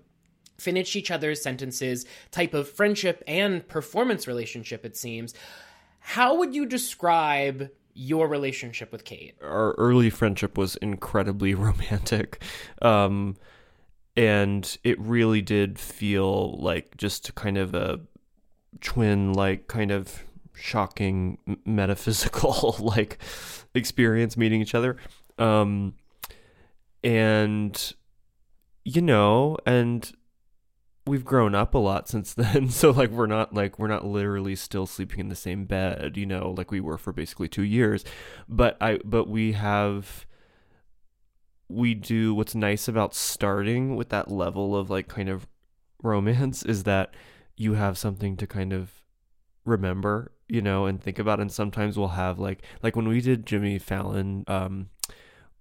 [0.58, 5.34] finish each other's sentences type of friendship and performance relationship, it seems.
[5.98, 7.68] How would you describe
[8.00, 9.34] your relationship with Kate?
[9.42, 12.42] our early friendship was incredibly romantic
[12.80, 13.36] um
[14.16, 18.00] and it really did feel like just kind of a
[18.80, 20.24] twin like kind of
[20.54, 21.36] shocking
[21.66, 23.18] metaphysical like
[23.74, 24.96] experience meeting each other
[25.38, 25.94] um
[27.04, 27.92] and
[28.84, 30.12] you know and
[31.06, 34.54] we've grown up a lot since then so like we're not like we're not literally
[34.54, 38.04] still sleeping in the same bed you know like we were for basically 2 years.
[38.48, 40.26] But i but we have
[41.68, 45.46] we do what's nice about starting with that level of like kind of
[46.02, 47.14] romance is that
[47.56, 48.90] you have something to kind of
[49.64, 51.40] remember you know and think about.
[51.40, 54.88] And sometimes we'll have like like when we did jimmy fallon um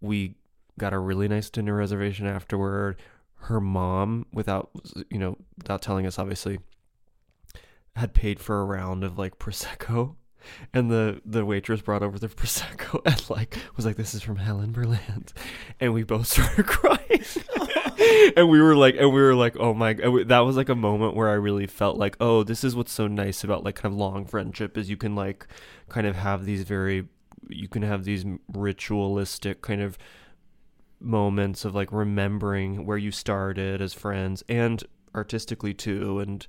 [0.02, 0.36] we
[0.78, 3.00] got a really nice dinner reservation afterward
[3.44, 4.70] her mom without
[5.10, 6.60] you know without telling us obviously
[7.96, 10.16] had paid for a round of like prosecco.
[10.74, 14.38] And the the waitress brought over the prosecco and like was like this is from
[14.38, 15.34] helen Berlant.
[15.80, 16.98] And we both started crying.
[18.38, 20.76] And we were like and we were like oh my we- that was like a
[20.76, 23.94] moment where i really felt like oh this is what's so nice about like kind
[23.94, 25.46] of long friendship is you can like
[25.90, 27.08] kind of have these very
[27.50, 29.98] you can have these ritualistic kind of
[31.00, 34.84] moments of like remembering where you started as friends and
[35.16, 36.45] artistically too and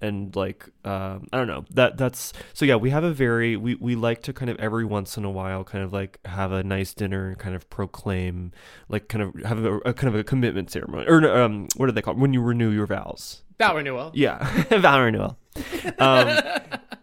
[0.00, 3.74] and like um i don't know that that's so yeah we have a very we
[3.76, 6.62] we like to kind of every once in a while kind of like have a
[6.62, 8.52] nice dinner and kind of proclaim
[8.88, 11.92] like kind of have a, a kind of a commitment ceremony or um what do
[11.92, 12.20] they call it?
[12.20, 14.10] when you renew your vows Vow renewal.
[14.14, 15.38] yeah vow renewal
[15.98, 16.38] um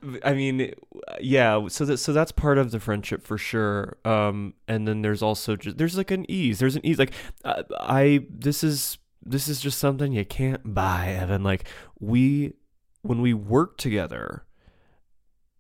[0.23, 0.73] I mean,
[1.19, 1.67] yeah.
[1.67, 3.97] So that so that's part of the friendship for sure.
[4.03, 6.59] Um, and then there's also just there's like an ease.
[6.59, 6.97] There's an ease.
[6.97, 7.13] Like
[7.45, 11.43] uh, I this is this is just something you can't buy, Evan.
[11.43, 11.65] Like
[11.99, 12.53] we
[13.01, 14.43] when we work together.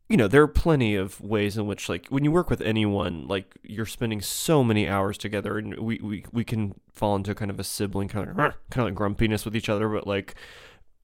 [0.09, 3.29] You know, there are plenty of ways in which, like, when you work with anyone,
[3.29, 7.49] like, you're spending so many hours together, and we, we, we can fall into kind
[7.49, 10.35] of a sibling kind of kind of like grumpiness with each other, but like,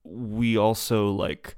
[0.09, 1.55] we also like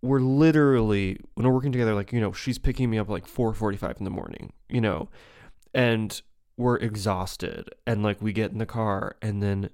[0.00, 3.98] we're literally when we're working together like you know she's picking me up like 4:45
[3.98, 5.08] in the morning you know
[5.74, 6.22] and
[6.56, 9.70] we're exhausted and like we get in the car and then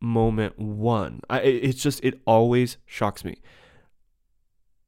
[0.00, 3.36] moment 1 I it's just it always shocks me.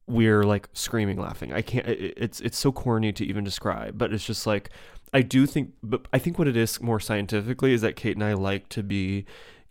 [0.07, 1.53] We're like screaming laughing.
[1.53, 4.69] I can't it- it's it's so corny to even describe but it's just like
[5.13, 8.23] i do think but i think what it is more scientifically is that kate and
[8.23, 9.25] i like to be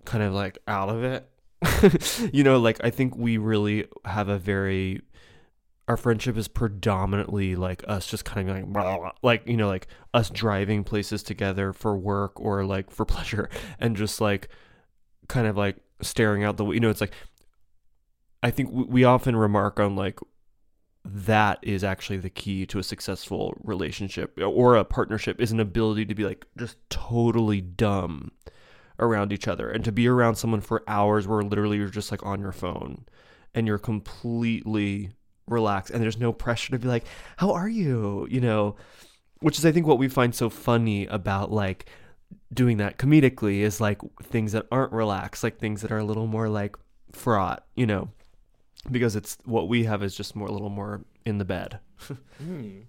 [0.05, 1.29] kind of like out of it
[2.33, 5.01] you know like i think we really have a very
[5.89, 10.31] our friendship is predominantly like us just kind of like like you know like us
[10.31, 13.49] driving places together for work or like for pleasure
[13.79, 14.49] and just like
[15.29, 17.13] kind of like staring out the you know it's like
[18.43, 20.19] i think we often remark on like
[21.05, 26.05] that is actually the key to a successful relationship or a partnership is an ability
[26.05, 28.31] to be like just totally dumb
[28.99, 32.25] around each other and to be around someone for hours where literally you're just like
[32.25, 33.05] on your phone
[33.55, 35.11] and you're completely
[35.47, 37.05] relaxed and there's no pressure to be like
[37.37, 38.27] how are you?
[38.31, 38.77] you know?
[39.41, 41.87] Which is i think what we find so funny about like
[42.55, 46.27] doing that comedically is like things that aren't relaxed like things that are a little
[46.27, 46.77] more like
[47.13, 48.09] fraught you know?
[48.91, 51.79] Because it's what we have is just more a little more in the bed.
[52.39, 52.81] Hmm.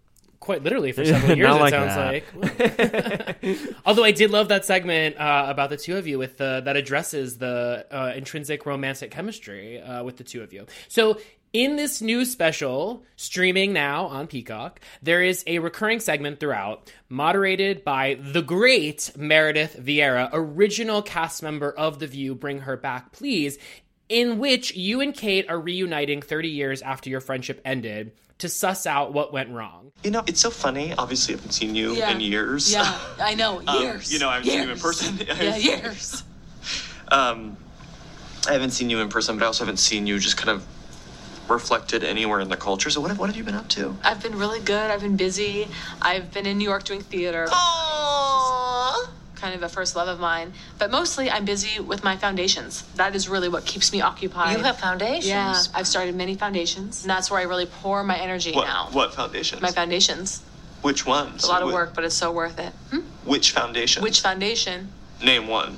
[0.44, 3.42] Quite literally for several years, it like sounds that.
[3.42, 3.70] like.
[3.86, 6.76] Although I did love that segment uh, about the two of you with the that
[6.76, 10.66] addresses the uh, intrinsic romantic chemistry uh, with the two of you.
[10.90, 11.18] So
[11.54, 17.86] in this new special streaming now on Peacock, there is a recurring segment throughout, moderated
[17.86, 22.36] by the great Meredith Vieira, original cast member of The View.
[22.36, 23.58] Bring her back, please.
[24.10, 28.86] In which you and Kate are reuniting 30 years after your friendship ended to suss
[28.86, 29.92] out what went wrong.
[30.04, 30.94] You know, it's so funny.
[30.98, 32.12] Obviously, I haven't seen you Yeah.
[32.12, 32.72] in years.
[32.74, 33.62] Yeah, I know.
[33.68, 34.12] Um, Years.
[34.12, 35.20] you know, I haven't seen you in person.
[35.28, 36.24] Yeah, years.
[37.12, 37.58] Um,
[38.50, 40.66] I haven't seen you in person, but I also haven't seen you just kind of
[41.48, 42.90] reflected anywhere in the culture.
[42.90, 43.96] So, what have, what have you been up to?
[44.04, 44.90] I've been really good.
[44.90, 45.68] I've been busy.
[46.02, 47.48] I've been in New York doing theater.
[49.44, 50.54] Kind of a first love of mine.
[50.80, 52.84] But mostly I'm busy with my foundations.
[52.96, 54.56] That is really what keeps me occupied.
[54.58, 55.28] You have foundations?
[55.28, 55.54] Yeah.
[55.76, 57.04] I've started many foundations.
[57.04, 58.88] And that's where I really pour my energy What, now.
[58.94, 59.62] what foundations?
[59.62, 60.42] My foundations.
[60.82, 61.36] Which ones?
[61.36, 62.72] It's a lot of Wh- work, but it's so worth it.
[62.92, 63.02] Hmm?
[63.26, 64.02] Which foundation?
[64.02, 64.88] Which foundation?
[65.22, 65.78] Name one.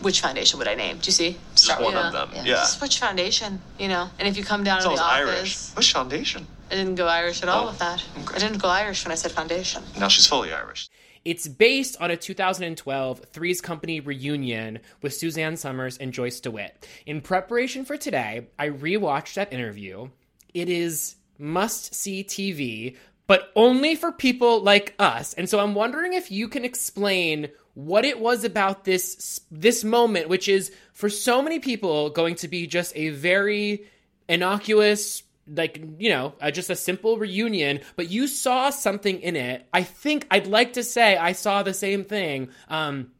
[0.00, 0.98] Which foundation would I name?
[0.98, 1.36] Do you see?
[1.54, 2.42] Just one of them, yeah.
[2.42, 4.10] Just which foundation, you know?
[4.18, 5.68] And if you come down to the Sounds office, Irish.
[5.76, 6.44] Which foundation?
[6.72, 8.02] I didn't go Irish at all Oh, with that.
[8.34, 9.84] I didn't go Irish when I said foundation.
[9.96, 10.88] Now she's fully Irish.
[11.26, 16.86] It's based on a 2012 Three's Company reunion with Suzanne Somers and Joyce DeWitt.
[17.04, 20.10] In preparation for today, I rewatched that interview.
[20.54, 22.96] It is must see TV,
[23.26, 25.34] but only for people like us.
[25.34, 30.28] And so I'm wondering if you can explain what it was about this this moment
[30.28, 33.84] which is for so many people going to be just a very
[34.28, 39.66] innocuous like you know uh, just a simple reunion but you saw something in it.
[39.72, 42.50] I think i'd like to say i saw the same thing.
[42.68, 43.12] Um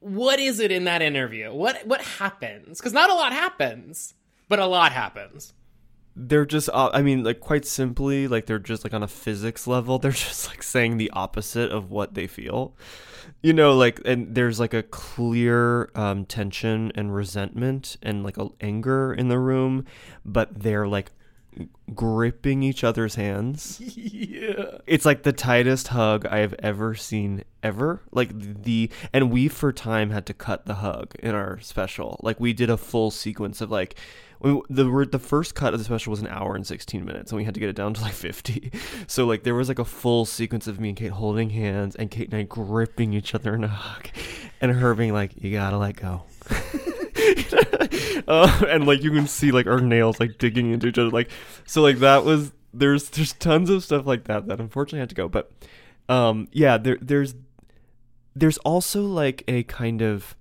[0.00, 1.52] what is it in that interview?
[1.52, 2.78] What what happens?
[2.78, 4.14] Because not a lot happens
[4.48, 5.54] but a lot happens.
[6.14, 9.66] They're just uh, i mean like quite simply like they're just like on a physics
[9.66, 12.74] level they're just like saying the opposite of what they feel.
[13.42, 18.48] You know like and there's like a clear um, tension and resentment and like a
[18.60, 19.84] anger in the room
[20.24, 21.12] but they're like
[21.94, 23.80] gripping each other's hands.
[24.22, 24.78] Yeah.
[24.86, 28.02] It's like the tightest hug i have ever seen ever.
[28.10, 32.18] Like the and we for time had to cut the hug in our special.
[32.22, 33.96] Like we did a full sequence of like
[34.40, 37.36] we, the the first cut of the special was an hour and 16 minutes and
[37.36, 38.72] we had to get it down to like 50
[39.06, 42.10] so like there was like a full sequence of me and kate holding hands and
[42.10, 44.08] kate and i gripping each other in a hug
[44.60, 46.22] and her being like you gotta let go
[48.28, 51.30] uh, and like you can see like our nails like digging into each other like
[51.66, 55.14] so like that was there's there's tons of stuff like that that unfortunately had to
[55.14, 55.52] go but
[56.08, 57.34] um yeah there there's
[58.34, 60.36] there's also like a kind of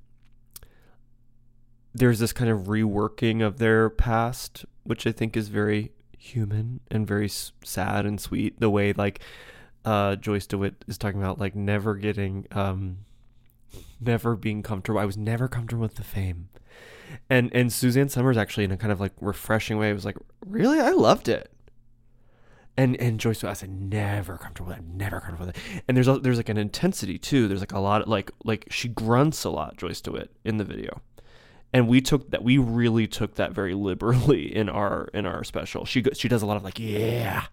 [1.93, 7.05] there's this kind of reworking of their past which i think is very human and
[7.05, 9.19] very sad and sweet the way like
[9.83, 12.97] uh joyce dewitt is talking about like never getting um
[13.99, 14.99] never being comfortable.
[14.99, 16.49] I was never comfortable with the fame
[17.29, 20.79] and and suzanne somers actually in a kind of like refreshing way was like really
[20.79, 21.51] i loved it
[22.77, 25.83] and and Joyce I said never comfortable it, never comfortable with it.
[25.87, 27.47] And there's a, there's like an intensity too.
[27.47, 30.63] There's like a lot of like like she grunts a lot, Joyce DeWitt, in the
[30.63, 31.01] video.
[31.73, 35.85] And we took that we really took that very liberally in our in our special.
[35.85, 37.45] She she does a lot of like yeah.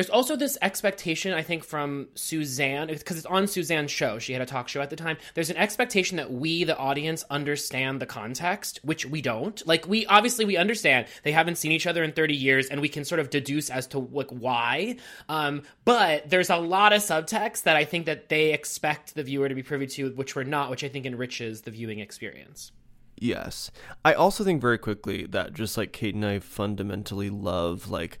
[0.00, 4.18] There's also this expectation, I think, from Suzanne, because it's on Suzanne's show.
[4.18, 5.18] She had a talk show at the time.
[5.34, 9.62] There's an expectation that we, the audience, understand the context, which we don't.
[9.66, 12.88] Like, we obviously we understand they haven't seen each other in 30 years, and we
[12.88, 14.96] can sort of deduce as to like why.
[15.28, 19.50] Um, but there's a lot of subtext that I think that they expect the viewer
[19.50, 22.72] to be privy to, which we're not, which I think enriches the viewing experience.
[23.18, 23.70] Yes.
[24.02, 28.18] I also think very quickly that just like Kate and I fundamentally love like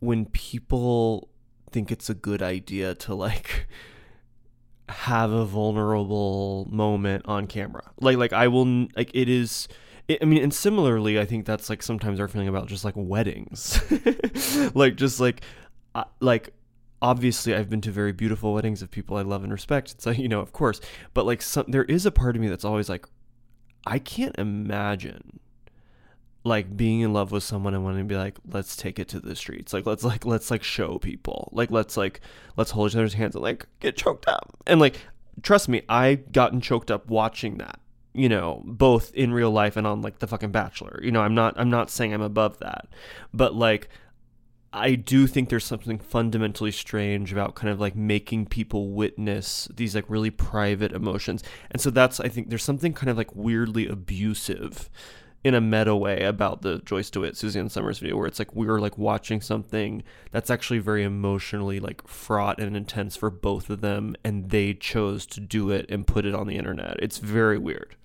[0.00, 1.28] when people
[1.70, 3.66] think it's a good idea to like
[4.88, 7.92] have a vulnerable moment on camera.
[8.00, 9.68] Like like I will like it is
[10.20, 13.80] I mean and similarly I think that's like sometimes our feeling about just like weddings.
[14.74, 15.42] like just like
[15.94, 16.52] uh, like
[17.02, 19.92] obviously I've been to very beautiful weddings of people I love and respect.
[19.92, 20.80] It's like, you know, of course,
[21.14, 23.06] but like some there is a part of me that's always like
[23.86, 25.40] I can't imagine
[26.42, 29.20] like being in love with someone and wanting to be like let's take it to
[29.20, 29.72] the streets.
[29.72, 31.50] Like let's like let's like show people.
[31.52, 32.20] Like let's like
[32.56, 34.56] let's hold each other's hands and like get choked up.
[34.66, 34.96] And like
[35.42, 37.80] trust me i gotten choked up watching that
[38.12, 41.00] you know both in real life and on like the fucking bachelor.
[41.02, 42.88] You know i'm not i'm not saying i'm above that.
[43.32, 43.88] But like
[44.72, 49.96] I do think there's something fundamentally strange about kind of like making people witness these
[49.96, 51.42] like really private emotions.
[51.72, 54.88] And so that's I think there's something kind of like weirdly abusive
[55.42, 58.80] in a meta way about the Joyce DeWitt Suzanne Somers video where it's like we're
[58.80, 64.14] like watching something that's actually very emotionally like fraught and intense for both of them
[64.22, 66.96] and they chose to do it and put it on the internet.
[67.00, 67.96] It's very weird.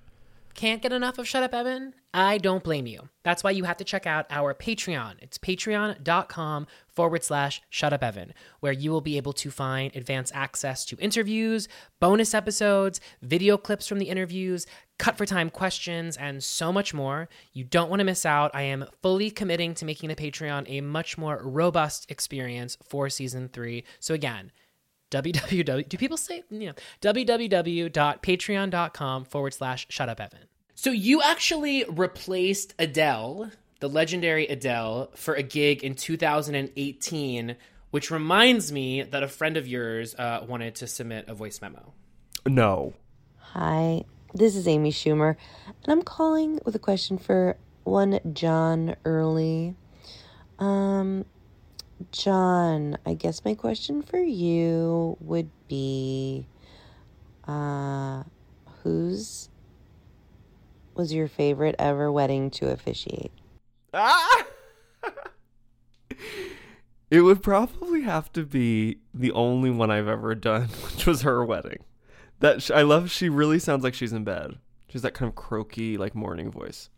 [0.56, 1.94] Can't get enough of Shut Up Evan?
[2.14, 3.10] I don't blame you.
[3.24, 5.16] That's why you have to check out our Patreon.
[5.22, 10.34] It's patreon.com forward slash Shut Up Evan, where you will be able to find advanced
[10.34, 11.68] access to interviews,
[12.00, 14.66] bonus episodes, video clips from the interviews,
[14.98, 17.28] cut for time questions, and so much more.
[17.52, 18.52] You don't want to miss out.
[18.54, 23.50] I am fully committing to making the Patreon a much more robust experience for season
[23.50, 23.84] three.
[24.00, 24.54] So again,
[25.12, 30.40] www do people say you know www.patreon.com forward slash shut up evan
[30.74, 37.56] so you actually replaced adele the legendary adele for a gig in 2018
[37.92, 41.94] which reminds me that a friend of yours uh, wanted to submit a voice memo
[42.46, 42.94] No.
[43.54, 44.04] Hi,
[44.34, 45.36] this is Amy Schumer,
[45.68, 49.76] and I'm calling with a question for one John Early.
[50.60, 51.24] Um,
[52.12, 56.48] John, I guess my question for you would be,
[57.48, 58.24] uh,
[58.84, 59.50] whose
[60.94, 63.32] was your favorite ever wedding to officiate?
[63.94, 64.46] Ah!
[67.12, 71.46] It would probably have to be the only one I've ever done, which was her
[71.46, 71.84] wedding.
[72.40, 73.12] That sh- I love.
[73.12, 74.56] She really sounds like she's in bed.
[74.90, 76.90] She's that kind of croaky, like morning voice.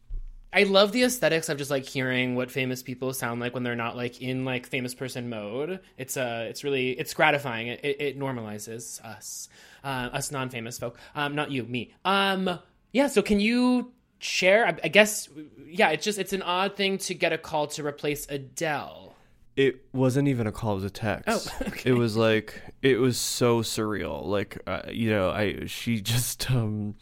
[0.53, 3.75] I love the aesthetics of just like hearing what famous people sound like when they're
[3.75, 5.81] not like in like famous person mode.
[5.97, 7.67] It's uh, it's really it's gratifying.
[7.67, 9.49] It, it, it normalizes us,
[9.83, 10.97] uh, us non-famous folk.
[11.15, 11.93] Um, not you, me.
[12.05, 12.59] Um,
[12.93, 13.07] yeah.
[13.07, 14.65] So can you share?
[14.65, 15.27] I, I guess,
[15.67, 19.15] yeah, it's just it's an odd thing to get a call to replace Adele.
[19.57, 21.27] It wasn't even a call; it was a text.
[21.27, 21.89] Oh, okay.
[21.89, 24.23] It was like it was so surreal.
[24.23, 26.95] Like uh, you know, I she just um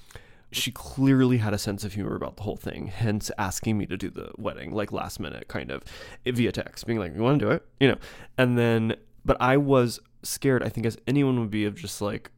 [0.56, 3.97] she clearly had a sense of humor about the whole thing, hence asking me to
[3.97, 5.84] do the wedding like last minute, kind of
[6.26, 7.97] via text, being like, "You want to do it?" You know,
[8.38, 10.64] and then but I was scared.
[10.64, 12.32] I think as anyone would be of just like,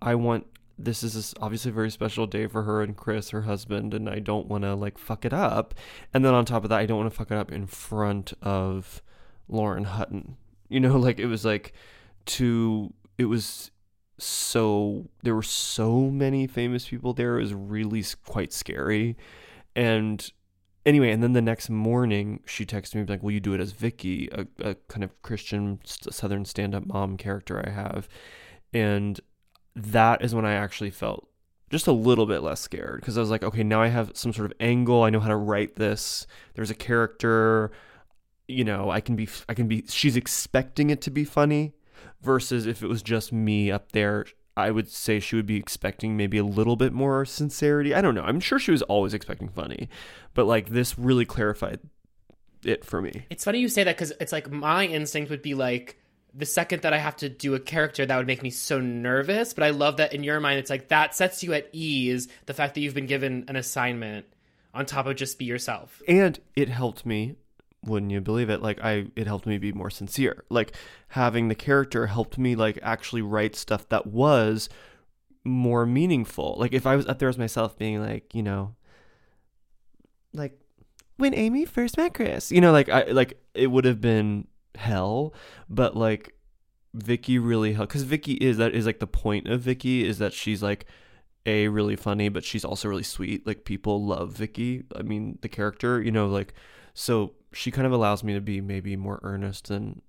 [0.00, 0.46] I want
[0.78, 4.08] this is this obviously a very special day for her and Chris, her husband, and
[4.08, 5.74] I don't want to like fuck it up.
[6.12, 8.34] And then on top of that, I don't want to fuck it up in front
[8.42, 9.02] of
[9.48, 10.36] Lauren Hutton.
[10.68, 11.72] You know, like it was like
[12.26, 13.70] to it was
[14.18, 17.38] so there were so many famous people there.
[17.38, 19.16] It was really quite scary.
[19.74, 20.30] And
[20.84, 23.72] anyway, and then the next morning she texted me like, "Will you do it as
[23.72, 28.08] Vicky, a, a kind of Christian Southern stand-up mom character I have?"
[28.72, 29.20] And
[29.74, 31.28] that is when I actually felt
[31.70, 34.32] just a little bit less scared because I was like, okay, now I have some
[34.32, 35.02] sort of angle.
[35.02, 36.26] I know how to write this.
[36.54, 37.72] There's a character.
[38.48, 39.84] You know, I can be, I can be.
[39.88, 41.74] She's expecting it to be funny,
[42.26, 44.26] versus if it was just me up there.
[44.58, 47.94] I would say she would be expecting maybe a little bit more sincerity.
[47.94, 48.22] I don't know.
[48.22, 49.90] I'm sure she was always expecting funny,
[50.32, 51.80] but like this really clarified
[52.64, 53.26] it for me.
[53.28, 55.98] It's funny you say that because it's like my instinct would be like
[56.32, 59.52] the second that I have to do a character that would make me so nervous.
[59.52, 62.28] But I love that in your mind, it's like that sets you at ease.
[62.46, 64.26] The fact that you've been given an assignment
[64.72, 66.02] on top of just be yourself.
[66.08, 67.36] and it helped me
[67.86, 68.62] wouldn't you believe it?
[68.62, 70.44] Like i it helped me be more sincere.
[70.50, 70.72] Like
[71.08, 74.68] having the character helped me like actually write stuff that was
[75.44, 76.56] more meaningful.
[76.58, 78.74] Like if i was up there as myself being like you know
[80.32, 80.58] like
[81.16, 85.32] when amy first met chris you know like i like it would have been hell
[85.70, 86.34] but like
[86.92, 90.34] vicky really helped because vicky is that is like the point of vicky is that
[90.34, 90.84] she's like
[91.46, 93.46] a really funny but she's also really sweet.
[93.46, 94.82] Like people love vicky.
[94.94, 96.52] I mean the character you know like
[96.92, 100.02] so she kind of allows me to be maybe more earnest than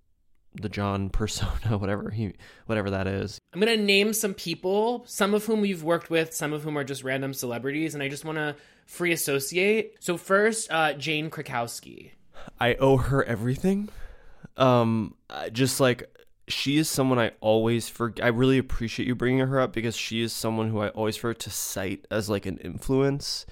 [0.53, 2.33] the john persona whatever he
[2.65, 6.31] whatever that is I'm going to name some people, some of whom you've worked with,
[6.31, 9.95] some of whom are just random celebrities, and I just want to free associate.
[9.99, 12.11] So, first, uh, Jane Krakowski.
[12.59, 13.89] I owe her everything.
[14.57, 15.15] Um,
[15.51, 16.07] just like
[16.47, 18.23] she is someone I always forget.
[18.23, 21.39] I really appreciate you bringing her up because she is someone who I always forget
[21.39, 23.47] to cite as like an influence.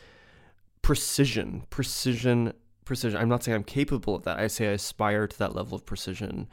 [0.84, 2.54] Precision, precision,
[2.86, 3.20] precision.
[3.20, 4.40] I'm not saying I'm capable of that.
[4.40, 6.48] I say I aspire to that level of precision.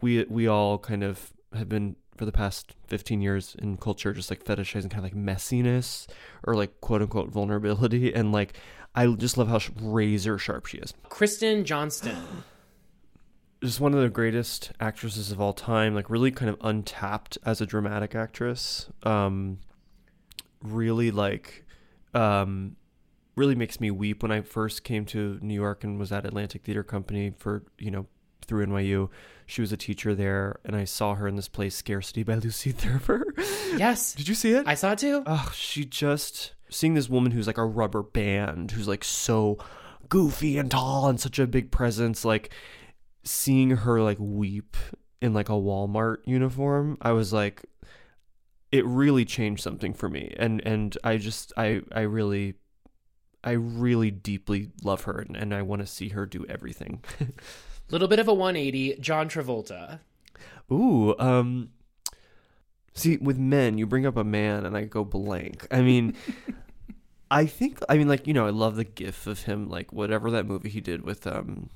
[0.00, 4.28] We we all kind of have been for the past 15 years in culture just
[4.28, 6.06] like fetishizing kind of like messiness
[6.44, 8.54] or like quote unquote vulnerability and like
[8.94, 10.94] I just love how razor sharp she is.
[11.08, 12.42] Kristen Johnston.
[13.62, 17.60] just one of the greatest actresses of all time like really kind of untapped as
[17.60, 19.58] a dramatic actress um
[20.62, 21.64] really like
[22.14, 22.74] um
[23.38, 26.62] really makes me weep when i first came to new york and was at atlantic
[26.64, 28.06] theater company for you know
[28.46, 29.08] through nyu
[29.46, 32.72] she was a teacher there and i saw her in this play scarcity by lucy
[32.82, 33.24] thurber
[33.76, 34.14] Yes.
[34.14, 35.22] did you see it I saw it too.
[35.26, 39.58] oh she just seeing this woman who's like a rubber band who's like so
[40.08, 42.50] goofy and tall and such a big presence like
[43.24, 44.76] seeing her like weep
[45.20, 47.62] in like a Walmart uniform, I was like
[48.70, 50.32] it really changed something for me.
[50.38, 52.54] And and I just I I really
[53.44, 57.02] I really deeply love her and, and I want to see her do everything.
[57.90, 58.96] Little bit of a 180.
[59.00, 60.00] John Travolta.
[60.70, 61.70] Ooh, um
[62.94, 65.66] see with men, you bring up a man and I go blank.
[65.70, 66.14] I mean
[67.30, 70.30] I think I mean like, you know, I love the gif of him like whatever
[70.30, 71.70] that movie he did with um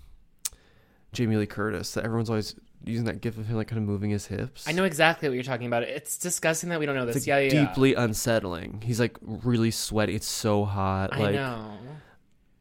[1.13, 1.93] Jamie Lee Curtis.
[1.93, 2.55] That everyone's always
[2.85, 4.67] using that gif of him like kind of moving his hips.
[4.67, 5.83] I know exactly what you're talking about.
[5.83, 7.17] It's disgusting that we don't know this.
[7.17, 7.67] It's like yeah, yeah, yeah.
[7.67, 8.83] deeply unsettling.
[8.85, 10.15] He's like really sweaty.
[10.15, 11.13] It's so hot.
[11.13, 11.79] I like know.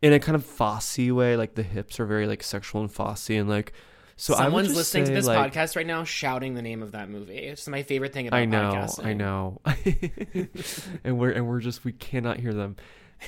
[0.02, 1.36] in a kind of Fosse way.
[1.36, 3.74] Like the hips are very like sexual and Fosse, and like
[4.16, 4.36] so.
[4.36, 7.38] Someone's listening to this like, podcast right now shouting the name of that movie.
[7.38, 9.06] It's my favorite thing about I know, podcasting.
[9.06, 9.62] I know,
[11.04, 12.76] and we're and we're just we cannot hear them.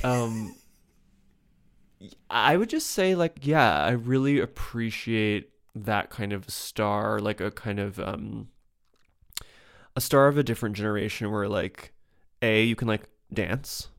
[0.04, 0.56] Um,
[2.30, 7.52] I would just say like yeah, I really appreciate that kind of star, like a
[7.52, 8.50] kind of um,
[9.96, 11.94] a star of a different generation where like
[12.42, 13.90] a you can like dance.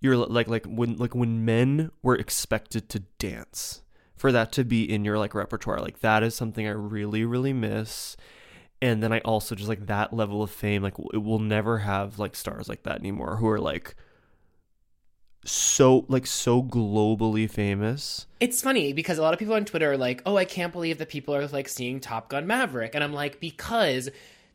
[0.00, 3.82] You're like like when like when men were expected to dance
[4.16, 7.52] for that to be in your like repertoire like that is something I really really
[7.52, 8.16] miss
[8.80, 12.18] and then I also just like that level of fame like it will never have
[12.18, 13.96] like stars like that anymore who are like
[15.44, 18.26] so like so globally famous.
[18.40, 20.98] It's funny because a lot of people on Twitter are like, "Oh, I can't believe
[20.98, 24.10] that people are like seeing Top Gun Maverick," and I'm like, because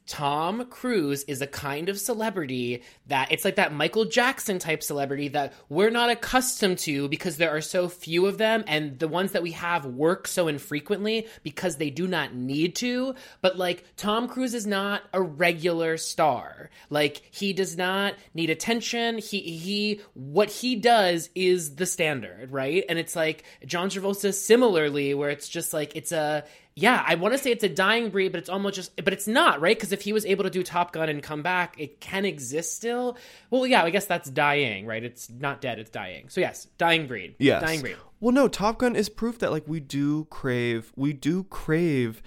[0.10, 5.28] Tom Cruise is a kind of celebrity that it's like that Michael Jackson type celebrity
[5.28, 9.34] that we're not accustomed to because there are so few of them and the ones
[9.34, 13.14] that we have work so infrequently because they do not need to.
[13.42, 16.72] But like Tom Cruise is not a regular star.
[16.90, 19.20] Like he does not need attention.
[19.20, 22.84] He he what he does is the standard, right?
[22.90, 26.46] And it's like John Travolta similarly where it's just like it's a
[26.80, 29.28] yeah, I want to say it's a dying breed, but it's almost just, but it's
[29.28, 29.76] not, right?
[29.76, 32.76] Because if he was able to do Top Gun and come back, it can exist
[32.76, 33.18] still.
[33.50, 35.04] Well, yeah, I guess that's dying, right?
[35.04, 36.30] It's not dead, it's dying.
[36.30, 37.36] So yes, dying breed.
[37.38, 37.62] Yes.
[37.62, 37.98] dying breed.
[38.22, 42.22] Well, no, Top Gun is proof that like we do crave, we do crave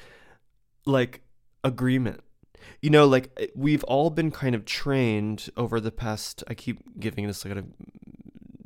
[0.84, 1.22] like
[1.64, 2.20] agreement.
[2.82, 6.44] You know, like eh, we've all been kind of trained over the past.
[6.46, 7.64] I keep giving this like a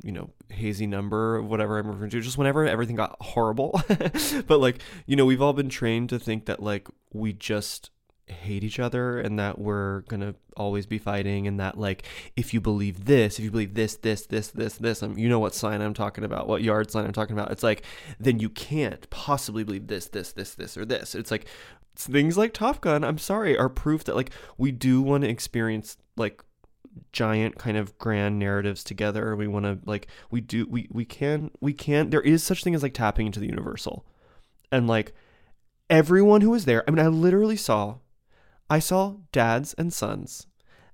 [0.07, 3.79] you know hazy number of whatever i'm referring to just whenever everything got horrible.
[4.47, 7.91] But like you know we've all been trained to think that like we just
[8.27, 12.03] hate each other and that we're gonna always be fighting and that like
[12.35, 15.39] if you believe this if you believe this this this this this um, you know
[15.39, 17.51] what sign i'm talking about what yard sign i'm talking about.
[17.51, 17.83] It's like
[18.17, 21.15] then you can't possibly believe this this this this or this.
[21.15, 21.47] It's like
[21.95, 25.97] things like top gun i'm sorry are proof that like we do want to experience
[26.15, 26.43] like
[27.11, 29.35] giant kind of grand narratives together.
[29.35, 32.75] We want to like we do we we can we can there is such thing
[32.75, 34.05] as like tapping into the universal.
[34.71, 35.13] And like
[35.89, 37.95] everyone who was there i mean i literally saw
[38.69, 40.47] i saw dads and sons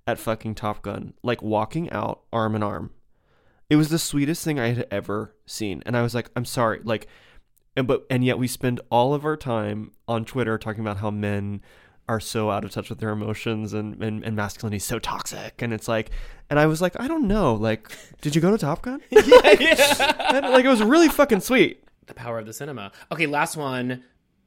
[0.06, 2.92] at fucking top gun like walking out arm in arm.
[3.70, 5.82] It was the sweetest thing i had ever seen.
[5.86, 7.08] And i was like i'm sorry like
[7.76, 11.10] and but and yet we spend all of our time on twitter talking about how
[11.10, 11.62] men
[12.10, 15.62] are so out of touch with their emotions and, and, and masculinity is so toxic.
[15.62, 16.12] And it's like,
[16.50, 17.56] and I was like, I don't know.
[17.56, 19.02] Like, did you go to Top Gun?
[19.10, 20.36] yeah, yeah.
[20.36, 21.84] And, like, it was really fucking sweet.
[22.08, 22.92] The power of the cinema.
[23.12, 24.04] Okay, last one.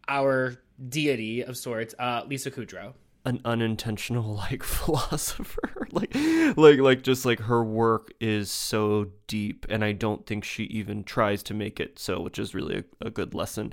[0.09, 0.57] Our
[0.89, 2.93] deity of sorts, uh, Lisa Kudrow.
[3.25, 6.15] An unintentional like philosopher, like,
[6.57, 11.03] like, like, just like her work is so deep, and I don't think she even
[11.03, 13.73] tries to make it so, which is really a, a good lesson.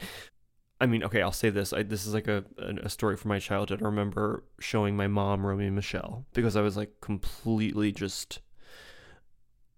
[0.83, 1.71] I mean, okay, I'll say this.
[1.71, 3.81] I, this is like a, a story from my childhood.
[3.81, 8.41] I remember showing my mom Romy and Michelle because I was like completely just.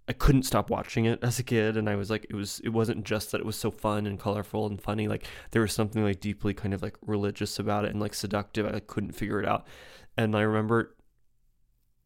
[0.08, 2.60] I couldn't stop watching it as a kid, and I was like, it was.
[2.64, 5.08] It wasn't just that it was so fun and colorful and funny.
[5.08, 8.66] Like there was something like deeply kind of like religious about it and like seductive.
[8.66, 9.68] I like, couldn't figure it out,
[10.18, 10.96] and I remember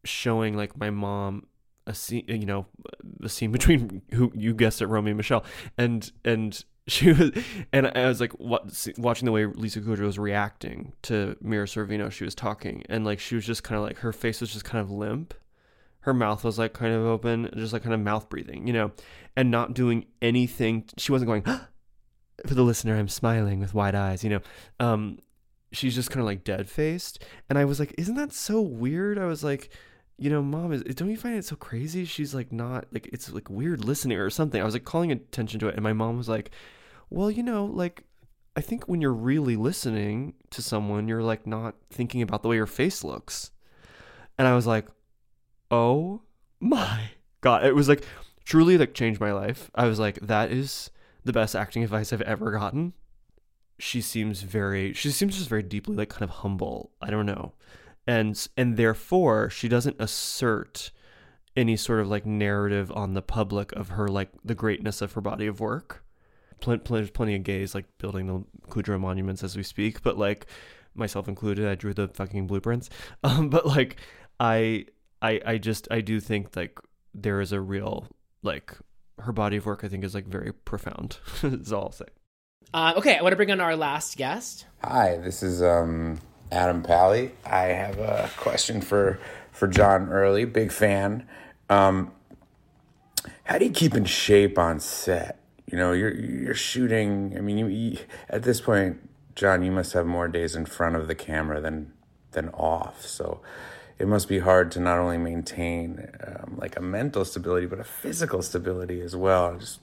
[0.04, 1.46] showing like my mom
[1.86, 2.66] a scene, you know,
[3.02, 5.44] the scene between who you guessed it, Romy and Michelle,
[5.78, 7.30] and and she was,
[7.72, 12.10] and I was like what, watching the way Lisa Kudrow was reacting to Mira Sorvino.
[12.10, 14.64] She was talking, and like she was just kind of like her face was just
[14.64, 15.32] kind of limp,
[16.00, 18.90] her mouth was like kind of open, just like kind of mouth breathing, you know,
[19.36, 20.84] and not doing anything.
[20.96, 21.44] She wasn't going.
[22.46, 24.40] For the listener, I'm smiling with wide eyes, you know.
[24.80, 25.18] Um,
[25.72, 29.16] she's just kind of like dead faced, and I was like, "Isn't that so weird?"
[29.16, 29.70] I was like
[30.20, 32.04] you know, mom, is, don't you find it so crazy?
[32.04, 34.60] She's like not like it's like weird listening or something.
[34.60, 36.50] I was like calling attention to it, and my mom was like,
[37.10, 38.04] well, you know, like
[38.56, 42.56] I think when you're really listening to someone, you're like not thinking about the way
[42.56, 43.50] your face looks.
[44.38, 44.86] And I was like,
[45.70, 46.22] oh
[46.60, 47.10] my
[47.40, 47.64] God.
[47.64, 48.04] It was like
[48.44, 49.70] truly like changed my life.
[49.74, 50.90] I was like, that is
[51.24, 52.92] the best acting advice I've ever gotten.
[53.78, 56.90] She seems very, she seems just very deeply like kind of humble.
[57.00, 57.52] I don't know.
[58.06, 60.90] And, and therefore she doesn't assert
[61.56, 65.20] any sort of like narrative on the public of her like the greatness of her
[65.20, 66.04] body of work
[66.60, 70.18] pl- pl- there's plenty of gays like building the Kudrow monuments as we speak, but
[70.18, 70.46] like
[70.94, 72.90] myself included, I drew the fucking blueprints.
[73.24, 73.96] Um, but like
[74.38, 74.86] I,
[75.20, 76.78] I, I just I do think like
[77.14, 78.06] there is a real
[78.42, 78.76] like
[79.18, 79.84] her body of work.
[79.84, 81.18] I think is like very profound.
[81.42, 82.06] is all I'll say.
[82.72, 84.66] Uh, okay, I want to bring on our last guest.
[84.84, 86.20] Hi, this is um,
[86.52, 87.32] Adam Pally.
[87.44, 89.18] I have a question for
[89.52, 91.26] for John Early, big fan.
[91.68, 92.12] Um,
[93.44, 95.39] how do you keep in shape on set?
[95.70, 97.98] You know you're you're shooting i mean you, you,
[98.28, 98.98] at this point
[99.34, 101.92] john you must have more days in front of the camera than
[102.32, 103.04] than off.
[103.06, 103.40] So
[103.98, 107.84] it must be hard to not only maintain um, like a mental stability but a
[107.84, 109.54] physical stability as well.
[109.54, 109.80] I just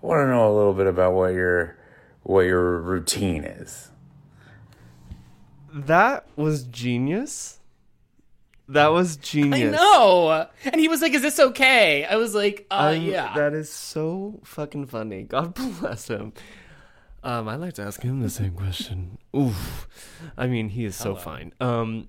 [0.00, 1.76] want to know a little bit about what your
[2.22, 3.90] what your routine is.
[5.72, 7.59] That was genius
[8.70, 9.74] that was genius.
[9.74, 10.46] I know.
[10.64, 13.70] And he was like, "Is this okay?" I was like, "Uh, um, yeah." That is
[13.70, 15.22] so fucking funny.
[15.22, 16.32] God bless him.
[17.22, 19.18] Um, I'd like to ask him the same question.
[19.36, 19.88] Oof.
[20.38, 21.16] I mean, he is so Hello.
[21.16, 21.52] fine.
[21.60, 22.08] Um,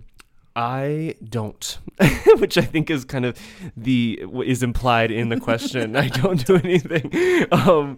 [0.55, 1.79] I don't,
[2.37, 3.37] which I think is kind of
[3.75, 5.95] the is implied in the question.
[5.95, 7.47] I don't do anything.
[7.51, 7.97] Um,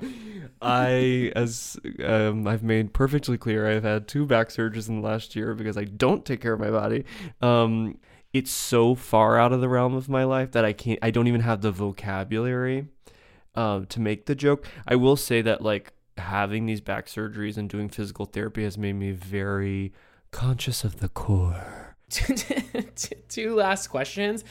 [0.61, 5.35] I, as um, I've made perfectly clear, I've had two back surgeries in the last
[5.35, 7.03] year because I don't take care of my body.
[7.41, 7.98] Um,
[8.34, 10.99] it's so far out of the realm of my life that I can't.
[11.01, 12.88] I don't even have the vocabulary
[13.55, 14.68] um, to make the joke.
[14.88, 18.93] I will say that like having these back surgeries and doing physical therapy has made
[18.93, 19.93] me very
[20.31, 21.95] conscious of the core.
[23.30, 24.43] Two last questions.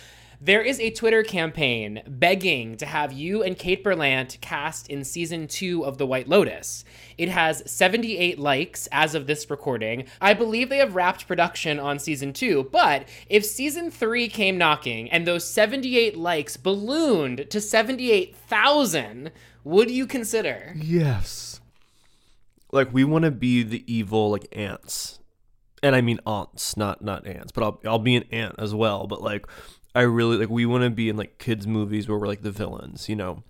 [0.44, 5.46] There is a Twitter campaign begging to have you and Kate Berlant cast in season
[5.46, 6.84] two of The White Lotus.
[7.16, 10.06] It has 78 likes as of this recording.
[10.20, 15.08] I believe they have wrapped production on season two, but if season three came knocking
[15.12, 19.30] and those 78 likes ballooned to 78,000,
[19.62, 20.74] would you consider?
[20.74, 21.60] Yes.
[22.72, 25.20] Like we want to be the evil like ants.
[25.84, 29.06] And I mean aunts, not not ants, but I'll I'll be an ant as well,
[29.06, 29.46] but like
[29.94, 32.50] I really like we want to be in like kids movies where we're like the
[32.50, 33.42] villains, you know.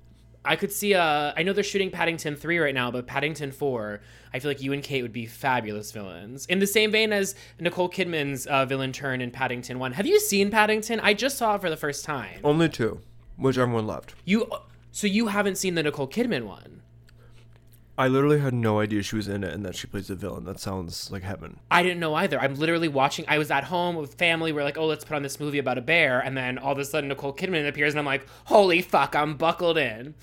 [0.44, 4.00] I could see uh I know they're shooting Paddington 3 right now, but Paddington 4,
[4.34, 6.46] I feel like you and Kate would be fabulous villains.
[6.46, 9.92] In the same vein as Nicole Kidman's uh, villain turn in Paddington 1.
[9.92, 10.98] Have you seen Paddington?
[11.00, 12.40] I just saw it for the first time.
[12.42, 13.00] Only two,
[13.36, 14.14] which everyone loved.
[14.24, 14.50] You
[14.90, 16.81] so you haven't seen the Nicole Kidman one?
[17.98, 20.44] I literally had no idea she was in it and that she plays a villain.
[20.44, 21.60] That sounds like heaven.
[21.70, 22.40] I didn't know either.
[22.40, 23.26] I'm literally watching.
[23.28, 24.50] I was at home with family.
[24.50, 26.78] We're like, oh, let's put on this movie about a bear, and then all of
[26.78, 30.14] a sudden Nicole Kidman appears, and I'm like, holy fuck, I'm buckled in.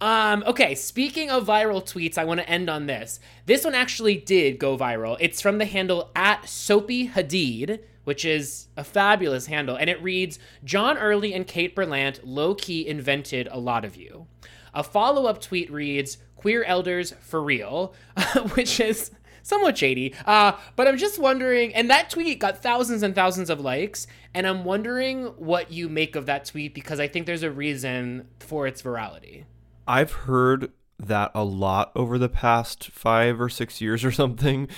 [0.00, 3.20] Um, okay, speaking of viral tweets, I want to end on this.
[3.46, 5.16] This one actually did go viral.
[5.18, 10.38] It's from the handle at Soapy Hadid, which is a fabulous handle, and it reads
[10.62, 14.26] John Early and Kate Berlant low key invented a lot of you.
[14.74, 17.94] A follow up tweet reads Queer Elders for Real,
[18.52, 19.10] which is
[19.42, 20.12] somewhat shady.
[20.26, 24.46] Uh, but I'm just wondering, and that tweet got thousands and thousands of likes, and
[24.46, 28.66] I'm wondering what you make of that tweet because I think there's a reason for
[28.66, 29.44] its virality.
[29.88, 34.68] I've heard that a lot over the past five or six years or something.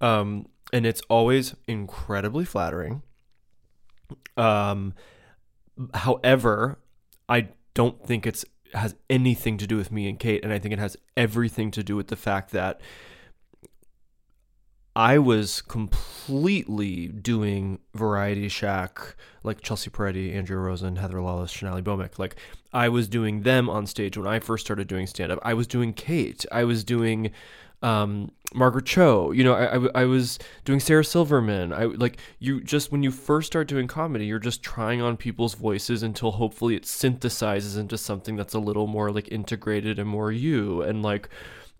[0.00, 3.02] Um, and it's always incredibly flattering.
[4.36, 4.94] Um,
[5.92, 6.78] however,
[7.28, 8.44] I don't think it's
[8.74, 11.82] has anything to do with me and Kate, and I think it has everything to
[11.82, 12.80] do with the fact that
[14.96, 22.18] I was completely doing Variety Shack, like Chelsea Peretti, Andrea Rosen, Heather Lawless, Shonali Bhowmik.
[22.18, 22.36] Like
[22.72, 25.38] I was doing them on stage when I first started doing stand up.
[25.42, 26.46] I was doing Kate.
[26.50, 27.30] I was doing
[27.82, 29.32] um, Margaret Cho.
[29.32, 31.72] You know, I, I, I, was doing Sarah Silverman.
[31.72, 35.54] I like you just when you first start doing comedy, you're just trying on people's
[35.54, 40.32] voices until hopefully it synthesizes into something that's a little more like integrated and more
[40.32, 40.82] you.
[40.82, 41.28] And like,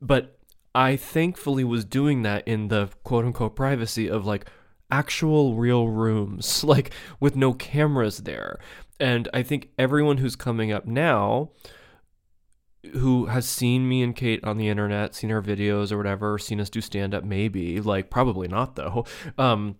[0.00, 0.38] but
[0.74, 4.46] I thankfully was doing that in the quote unquote privacy of like
[4.90, 8.58] actual real rooms, like with no cameras there.
[9.00, 11.50] And I think everyone who's coming up now
[12.92, 16.60] who has seen me and Kate on the internet, seen our videos or whatever, seen
[16.60, 19.04] us do stand up maybe, like probably not though.
[19.38, 19.76] Um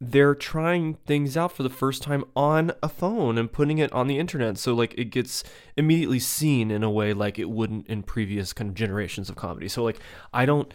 [0.00, 4.06] they're trying things out for the first time on a phone and putting it on
[4.06, 4.58] the internet.
[4.58, 5.44] So like it gets
[5.76, 9.68] immediately seen in a way like it wouldn't in previous kind of generations of comedy.
[9.68, 9.98] So like
[10.32, 10.72] i don't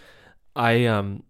[0.56, 1.24] i um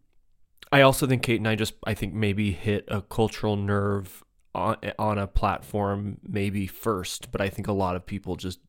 [0.72, 4.24] i also think kate and i just i think maybe hit a cultural nerve
[4.56, 8.60] on, on a platform maybe first but i think a lot of people just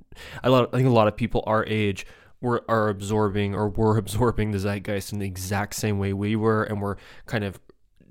[0.43, 2.07] i, lot, I think a lot of people our age
[2.41, 6.65] were are absorbing or were absorbing the zeitgeist in the exact same way we were
[6.65, 6.97] and we're
[7.27, 7.61] kind of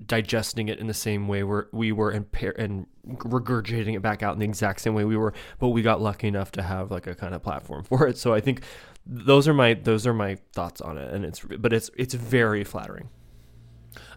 [0.06, 2.24] digesting it in the same way we were and,
[2.56, 6.00] and regurgitating it back out in the exact same way we were but we got
[6.00, 8.62] lucky enough to have like a kind of platform for it so i think
[9.06, 12.64] those are my those are my thoughts on it and it's but it's it's very
[12.64, 13.08] flattering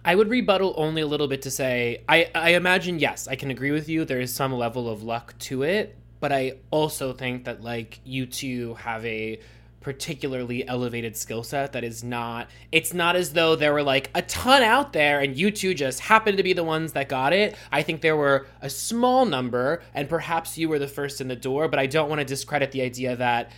[0.05, 3.51] I would rebuttal only a little bit to say I, I imagine yes, I can
[3.51, 4.03] agree with you.
[4.03, 8.26] There is some level of luck to it, but I also think that like you
[8.26, 9.41] two have a
[9.82, 14.22] particularly elevated skill set that is not it's not as though there were like a
[14.22, 17.58] ton out there and you two just happened to be the ones that got it.
[17.74, 21.36] I think there were a small number and perhaps you were the first in the
[21.36, 23.52] door but i don't want to discredit the idea that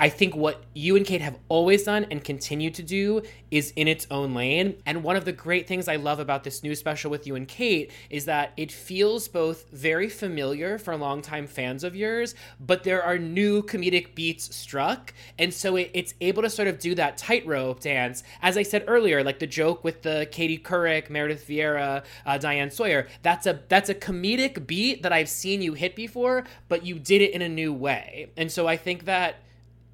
[0.00, 3.20] I think what you and Kate have always done and continue to do
[3.50, 4.76] is in its own lane.
[4.86, 7.46] And one of the great things I love about this new special with you and
[7.46, 13.02] Kate is that it feels both very familiar for longtime fans of yours, but there
[13.02, 15.12] are new comedic beats struck.
[15.38, 18.22] And so it, it's able to sort of do that tightrope dance.
[18.40, 22.70] As I said earlier, like the joke with the Katie Couric, Meredith Vieira, uh, Diane
[22.70, 26.98] Sawyer, that's a that's a comedic beat that I've seen you hit before, but you
[26.98, 28.30] did it in a new way.
[28.38, 29.42] And so I think that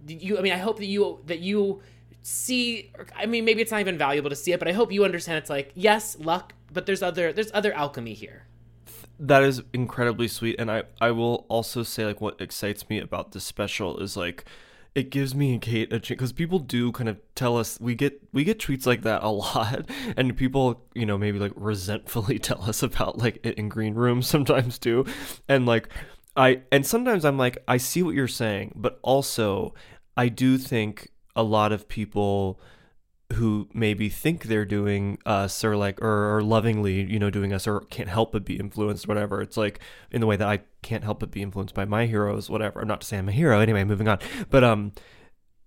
[0.07, 1.81] you i mean i hope that you that you
[2.23, 5.05] see i mean maybe it's not even valuable to see it but i hope you
[5.05, 8.47] understand it's like yes luck but there's other there's other alchemy here.
[9.19, 13.33] That is incredibly sweet and i i will also say like what excites me about
[13.33, 14.45] this special is like
[14.97, 17.95] it gives me and Kate a chance because people do kind of tell us we
[17.95, 22.39] get we get tweets like that a lot, and people you know maybe like resentfully
[22.49, 25.05] tell us about like it in green rooms sometimes too,
[25.49, 25.91] and like
[26.35, 29.75] I and sometimes I'm like I see what you're saying, but also
[30.17, 32.61] I do think a lot of people
[33.35, 37.67] who maybe think they're doing us or like or, or lovingly you know doing us
[37.67, 39.43] or can't help but be influenced whatever.
[39.43, 39.81] It's like
[40.11, 42.81] in the way that i can't help but be influenced by my heroes whatever.
[42.81, 43.61] I'm not to say i'm a hero.
[43.61, 44.19] Anyway moving on.
[44.49, 44.93] But um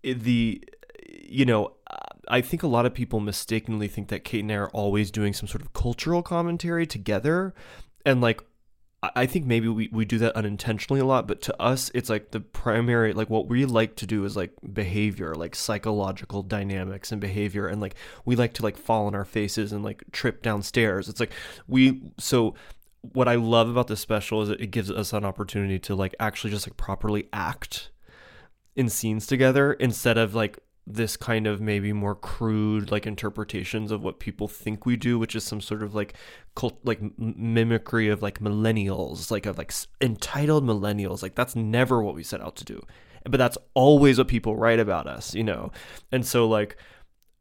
[0.03, 0.63] the
[1.21, 1.73] you know
[2.29, 5.33] i think a lot of people mistakenly think that kate and i are always doing
[5.33, 7.53] some sort of cultural commentary together.
[8.05, 8.41] And like
[9.01, 12.31] I think maybe we, we do that unintentionally a lot, but to us, it's like
[12.31, 17.21] the primary, like what we like to do is like behavior, like psychological dynamics and
[17.21, 17.67] behavior.
[17.67, 17.95] And like
[18.25, 21.07] we like to like fall on our faces and like trip downstairs.
[21.07, 21.31] It's like
[21.65, 22.55] we, so
[23.01, 26.51] what I love about this special is it gives us an opportunity to like actually
[26.51, 27.91] just like properly act
[28.75, 30.59] in scenes together instead of like
[30.91, 35.35] this kind of maybe more crude like interpretations of what people think we do which
[35.35, 36.15] is some sort of like
[36.55, 39.71] cult like mimicry of like millennials like of like
[40.01, 41.21] entitled millennials.
[41.21, 42.81] Like that's never what we set out to do.
[43.23, 45.71] But that's always what people write about us you know?
[46.11, 46.77] And so like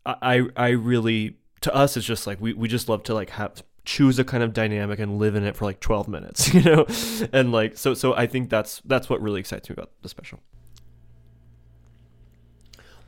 [0.07, 3.63] i i really to us it's just like we, we just love to like have
[3.85, 6.87] choose a kind of dynamic and live in it for like 12 minutes you know?
[7.33, 10.41] And like so so i think that's that's what really excites me about the special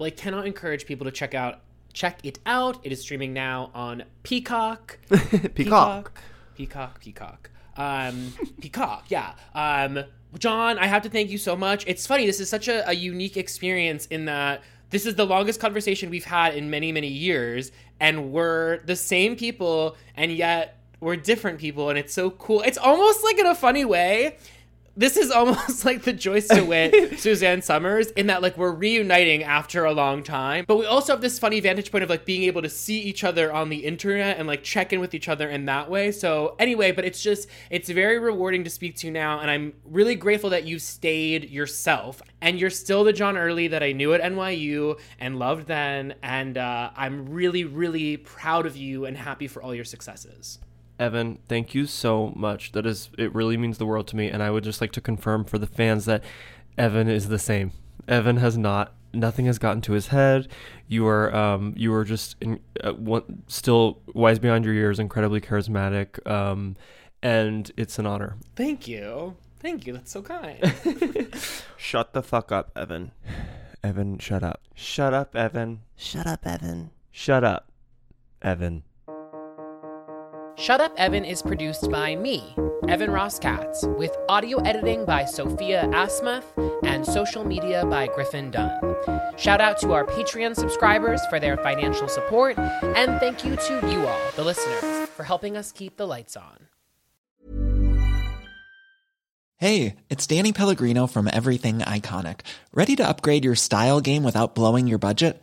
[0.01, 1.61] well, I cannot encourage people to check out
[1.93, 2.79] check it out.
[2.85, 4.99] It is streaming now on Peacock.
[5.55, 6.19] Peacock.
[6.55, 7.01] Peacock.
[7.01, 7.51] Peacock.
[7.77, 8.33] Um,
[8.63, 9.05] Peacock.
[9.09, 9.35] Yeah.
[9.55, 10.05] Um,
[10.39, 11.85] John, I have to thank you so much.
[11.87, 12.25] It's funny.
[12.25, 16.25] This is such a, a unique experience in that this is the longest conversation we've
[16.25, 21.91] had in many, many years, and we're the same people, and yet we're different people,
[21.91, 22.63] and it's so cool.
[22.63, 24.39] It's almost like in a funny way
[24.97, 29.85] this is almost like the Joyce DeWitt, Suzanne Somers, in that like we're reuniting after
[29.85, 30.65] a long time.
[30.67, 33.25] But we also have this funny vantage point of like being able to see each
[33.25, 36.13] other on the internet and like check in with each other in that way.
[36.13, 39.73] So anyway, but it's just it's very rewarding to speak to you now, and I'm
[39.85, 44.15] really grateful that you stayed yourself and you're still the John Early that I knew
[44.15, 46.15] at NYU and loved then.
[46.23, 50.59] And uh, I'm really, really proud of you and happy for all your successes.
[51.01, 52.73] Evan, thank you so much.
[52.73, 54.29] That is, it really means the world to me.
[54.29, 56.23] And I would just like to confirm for the fans that
[56.77, 57.73] Evan is the same.
[58.07, 60.49] Evan has not, nothing has gotten to his head.
[60.89, 65.41] You are, um, you are just in, uh, one, still wise beyond your years, incredibly
[65.41, 66.77] charismatic, um,
[67.23, 68.37] and it's an honor.
[68.55, 69.95] Thank you, thank you.
[69.95, 70.59] That's so kind.
[71.79, 73.13] shut the fuck up, Evan.
[73.83, 74.61] Evan, shut up.
[74.75, 75.81] Shut up, Evan.
[75.97, 76.91] Shut up, Evan.
[77.11, 77.71] Shut up,
[78.43, 78.83] Evan.
[80.61, 82.55] Shut Up Evan is produced by me,
[82.87, 86.45] Evan Ross Katz, with audio editing by Sophia Asmuth
[86.85, 88.79] and social media by Griffin Dunn.
[89.39, 94.07] Shout out to our Patreon subscribers for their financial support, and thank you to you
[94.07, 96.67] all, the listeners, for helping us keep the lights on.
[99.57, 102.41] Hey, it's Danny Pellegrino from Everything Iconic.
[102.75, 105.43] Ready to upgrade your style game without blowing your budget?